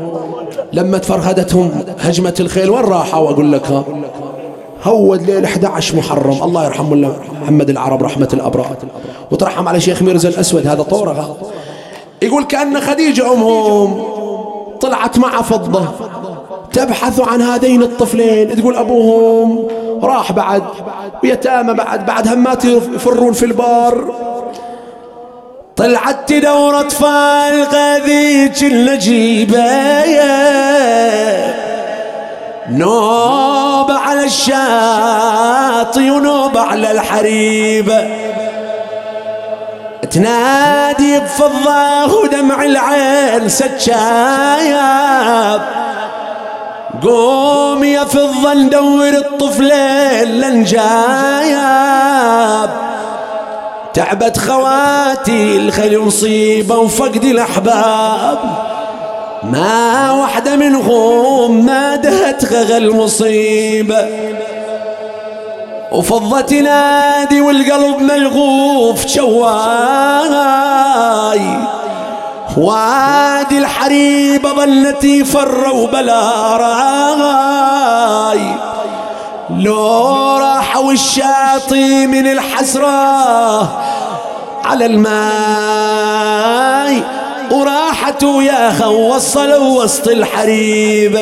لما 0.74 0.98
تفرهدتهم 0.98 1.72
هجمة 2.00 2.34
الخيل 2.40 2.70
وين 2.70 2.84
راحوا؟ 2.84 3.30
أقول 3.30 3.52
لك. 3.52 3.84
هود 4.84 5.22
ليل 5.22 5.46
11 5.46 5.96
محرم. 5.96 6.44
الله 6.44 6.66
يرحم 6.66 7.06
محمد 7.42 7.70
العرب 7.70 8.04
رحمة 8.04 8.30
الأبرار. 8.34 8.76
وترحم 9.32 9.68
على 9.68 9.80
شيخ 9.80 10.02
ميرزا 10.02 10.30
الأسود 10.30 10.68
هذا 10.68 10.84
طورة 10.84 11.38
يقول 12.22 12.44
كأن 12.44 12.82
خديجة 12.82 13.34
أمهم 13.34 14.04
طلعت 14.82 15.18
مع 15.18 15.42
فضة 15.42 15.86
تبحث 16.74 17.20
عن 17.20 17.42
هذين 17.42 17.84
الطفلين. 17.84 18.56
تقول 18.56 18.76
أبوهم 18.76 19.68
راح 20.04 20.32
بعد 20.32 20.64
ويتامى 21.24 21.74
بعد 21.74 22.06
بعد 22.06 22.28
همات 22.28 22.66
يفرون 22.66 23.34
في 23.34 23.46
البار. 23.46 24.12
طلعت 25.78 26.30
تدور 26.30 26.80
اطفال 26.80 27.64
غذيج 27.64 28.64
النجيبة 28.64 29.66
نوب 32.70 33.92
على 33.92 34.24
الشاطي 34.26 36.12
ونوب 36.12 36.58
على 36.58 36.92
الحريبة 36.92 38.08
تنادي 40.12 41.20
بفضة 41.20 42.14
ودمع 42.24 42.64
العين 42.64 43.50
سجايب 43.50 45.62
قوم 47.04 47.84
يا 47.84 48.04
فضة 48.04 48.54
ندور 48.54 49.10
الطفلين 49.10 50.42
لنجايب 50.42 51.66
تعبت 53.96 54.38
خواتي 54.38 55.58
الخل 55.58 56.00
مصيبة 56.00 56.78
وفقد 56.78 57.24
الأحباب. 57.24 58.40
ما 59.44 60.12
واحدة 60.12 60.56
منهم 60.56 61.66
ما 61.66 61.96
دهت 61.96 62.46
غغى 62.54 62.78
المصيبة 62.78 64.08
وفضت 65.92 66.54
نادي 66.54 67.42
والقلب 67.42 68.02
ملغوف 68.02 69.08
شواي. 69.08 69.40
وادي 72.58 73.58
الحريبة 73.58 74.54
ظلتي 74.54 75.26
فروا 75.26 75.88
بلا 75.88 76.58
راي. 76.58 78.56
لو 79.50 80.38
راحوا 80.38 80.92
الشاطي 80.92 82.08
من 82.08 82.28
الحسرة 82.28 82.86
على 84.66 84.86
الماي 84.86 85.14
وراحتوا 87.52 88.44
يا 88.44 88.72
خو 88.72 89.16
وصلوا 89.16 89.84
وسط 89.84 90.08
الحريبة 90.08 91.20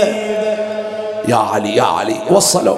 يا 1.27 1.35
علي 1.35 1.75
يا 1.75 1.83
علي 1.83 2.15
وصلوا. 2.31 2.77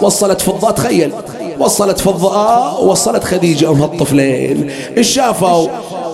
وصلت 0.00 0.40
فضة 0.40 0.70
تخيل. 0.70 1.12
وصلت 1.58 1.98
فضة 1.98 2.78
وصلت 2.80 3.24
خديجة 3.24 3.70
أم 3.70 3.82
هالطفلين 3.82 4.70
شافوا؟ 5.00 5.68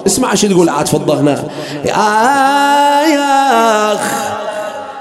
اسمع 0.07 0.35
شو 0.35 0.49
تقول 0.49 0.69
عاد 0.69 0.89
فضة 0.89 1.21
هنا. 1.21 1.45
يا 1.85 1.95
أخ. 3.95 4.22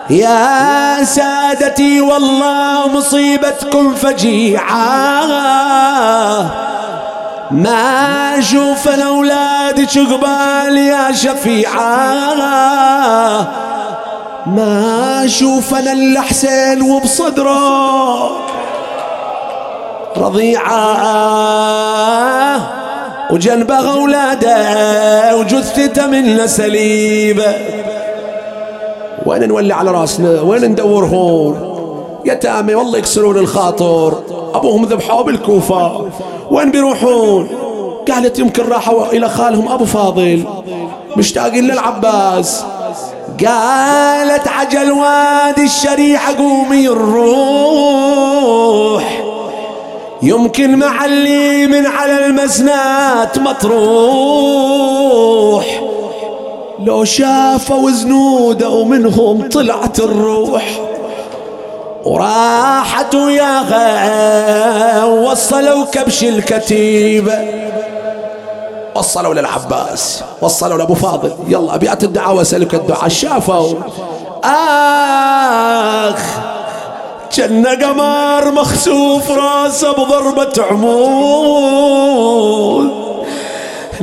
يا 0.09 1.03
سادتي 1.03 2.01
والله 2.01 2.87
مصيبتكم 2.87 3.95
فجيعة. 3.95 5.25
ما 7.51 8.39
أشوف 8.39 8.87
اولادك 8.87 9.97
قبال 9.97 10.77
يا 10.77 11.11
شفيعة. 11.11 12.33
ما 14.45 15.25
أشوف 15.25 15.75
أنا 15.75 15.91
الا 15.91 16.21
حسين 16.21 16.81
وبصدره. 16.81 18.31
رضيعة. 20.17 20.81
وجنبه 23.31 23.91
اولاده 23.91 25.35
وجثته 25.37 26.07
من 26.07 26.47
سليبه 26.47 27.55
وين 29.25 29.47
نولي 29.47 29.73
على 29.73 29.91
راسنا؟ 29.91 30.41
وين 30.41 30.65
ندورهم؟ 30.65 31.55
يتامى 32.25 32.75
والله 32.75 32.97
يكسرون 32.97 33.37
الخاطر. 33.37 34.17
أبوهم 34.53 34.85
ذبحوا 34.85 35.21
بالكوفة. 35.21 36.05
وين 36.51 36.71
بيروحون؟ 36.71 37.47
قالت 38.11 38.39
يمكن 38.39 38.63
راحوا 38.63 39.05
إلى 39.05 39.29
خالهم 39.29 39.67
أبو 39.71 39.85
فاضل. 39.85 40.43
مشتاقين 41.17 41.67
للعباس. 41.67 42.65
قالت 43.45 44.47
عجل 44.47 44.91
وادي 44.91 45.63
الشريحة 45.63 46.37
قومي 46.37 46.87
الروح. 46.87 48.21
يمكن 50.23 50.79
معلي 50.79 51.67
من 51.67 51.85
على 51.85 52.25
المسنات 52.25 53.39
مطروح. 53.39 54.61
لو 56.85 57.03
شافوا 57.03 57.91
زنودة 57.91 58.69
ومنهم 58.69 59.49
طلعت 59.49 59.99
الروح 59.99 60.81
وراحت 62.05 63.15
وياها 63.15 65.05
وصلوا 65.05 65.85
كبش 65.85 66.23
الكتيبة 66.23 67.39
وصلوا 68.95 69.33
للعباس 69.33 70.23
وصلوا 70.41 70.77
لأبو 70.77 70.93
فاضل. 70.93 71.31
يلا 71.47 71.75
أبيات 71.75 72.03
الدعاء 72.03 72.35
واسالك 72.35 72.73
الدعاء. 72.73 73.07
شافوا؟ 73.07 73.73
آخ 74.43 76.19
جن 77.33 77.67
قمر 77.67 78.51
مخسوف 78.51 79.31
راسه 79.31 79.91
بضربة 79.91 80.53
عمود. 80.69 81.91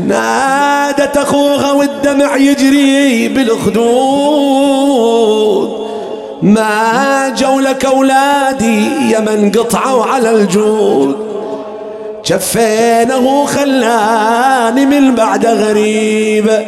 نادت 0.07 1.17
أخوها 1.17 1.73
والدمع 1.73 2.37
يجري 2.37 3.29
بالخدود. 3.29 4.69
ما 6.43 7.29
جو 7.29 7.61
لك 7.61 7.85
أولادي 7.85 9.11
يا 9.11 9.21
من 9.21 9.53
قطعوا 9.53 10.05
على 10.05 10.31
الجود. 10.31 11.17
جفينه 12.25 13.45
خلاني 13.45 14.87
من 14.87 15.15
بعد 15.15 15.47
غريبه 15.47 16.59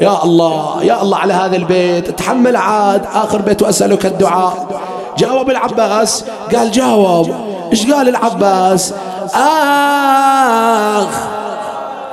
يا 0.00 0.24
الله 0.24 0.82
يا 0.82 1.02
الله 1.02 1.18
على 1.18 1.34
هذا 1.34 1.56
البيت. 1.56 2.10
تحمل 2.10 2.56
عاد 2.56 3.02
آخر 3.14 3.42
بيت 3.42 3.62
وأسألك 3.62 4.06
الدعاء. 4.06 4.80
جاوب 5.18 5.50
العباس. 5.50 6.24
قال 6.56 6.70
جاوب. 6.70 7.34
إيش 7.72 7.92
قال 7.92 8.08
العباس؟ 8.08 8.94
آخ. 9.34 11.35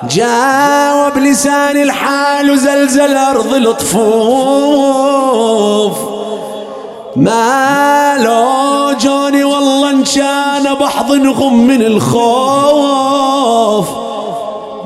جاوب 0.10 1.18
لسان 1.18 1.78
الحال 1.82 2.52
وزلزل 2.52 3.18
أرض 3.18 3.54
الطفوف 3.54 3.94
ما 7.16 8.18
لو 8.18 8.92
جوني 9.02 9.44
والله 9.44 9.90
إن 9.90 10.04
كان 10.04 10.74
بحضنهم 10.74 11.68
من 11.68 11.82
الخوف. 11.82 13.24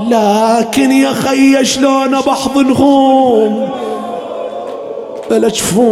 لكن 0.10 0.92
يا 0.92 1.14
خي 1.14 1.66
شلون 1.66 2.22
بحضنهم 2.22 3.70
بلا 5.30 5.48
جفوف 5.48 5.88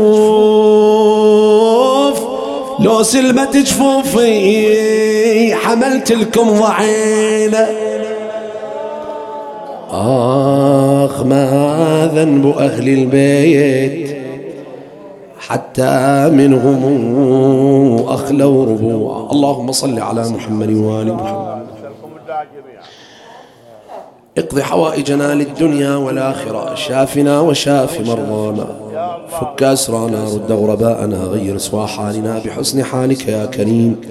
لو 2.79 3.03
سلمت 3.03 3.57
جفوفي 3.57 5.55
حملت 5.55 6.11
لكم 6.11 6.59
ضعينه 6.59 7.67
آخ 9.91 11.23
ما 11.23 12.11
ذنب 12.15 12.57
أهل 12.57 12.89
البيت. 12.89 14.17
حتى 15.39 16.29
منهم 16.29 16.81
أخلوا 18.07 18.65
ربوعا. 18.65 19.31
اللهم 19.31 19.71
صل 19.71 19.99
على 19.99 20.29
محمد 20.29 20.71
وآل 20.71 21.13
محمد. 21.13 21.65
اقض 24.37 24.59
حوائجنا 24.59 25.33
للدنيا 25.33 25.95
والآخرة. 25.95 26.75
شافنا 26.75 27.39
وشاف 27.39 28.01
مرضانا. 28.01 28.67
فك 29.29 29.63
أسرانا 29.63 30.23
رد 30.23 30.51
غرباءنا. 30.51 31.17
غير 31.17 31.57
سوى 31.57 31.87
حالنا 31.87 32.41
بحسن 32.45 32.83
حالك 32.83 33.27
يا 33.27 33.45
كريم. 33.45 34.01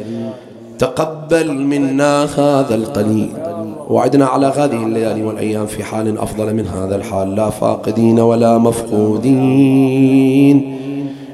تقبل 0.78 1.52
منا 1.52 2.24
هذا 2.24 2.74
القليل. 2.74 3.43
وعدنا 3.90 4.26
على 4.26 4.46
هذه 4.46 4.86
الليالي 4.86 5.22
والأيام 5.22 5.66
في 5.66 5.84
حال 5.84 6.18
أفضل 6.18 6.54
من 6.54 6.66
هذا 6.66 6.96
الحال. 6.96 7.34
لا 7.34 7.50
فاقدين 7.50 8.20
ولا 8.20 8.58
مفقودين. 8.58 10.14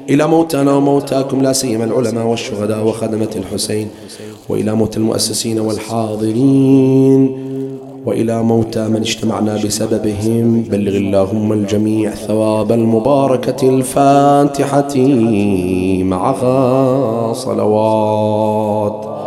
إلى 0.09 0.27
موتنا 0.27 0.73
وموتاكم 0.73 1.41
لا 1.41 1.53
سيما 1.53 1.83
العلماء 1.83 2.27
والشهداء 2.27 2.87
وخدمة 2.87 3.29
الحسين 3.35 3.87
وإلى 4.49 4.75
موت 4.75 4.97
المؤسسين 4.97 5.59
والحاضرين 5.59 7.31
وإلى 8.05 8.43
موتى 8.43 8.87
من 8.87 8.95
اجتمعنا 8.95 9.55
بسببهم. 9.65 10.61
بلغ 10.61 10.97
اللهم 10.97 11.53
الجميع 11.53 12.11
ثواب 12.11 12.71
المباركة 12.71 13.69
الفاتحة 13.69 14.95
معها 16.03 17.33
صلوات. 17.33 19.20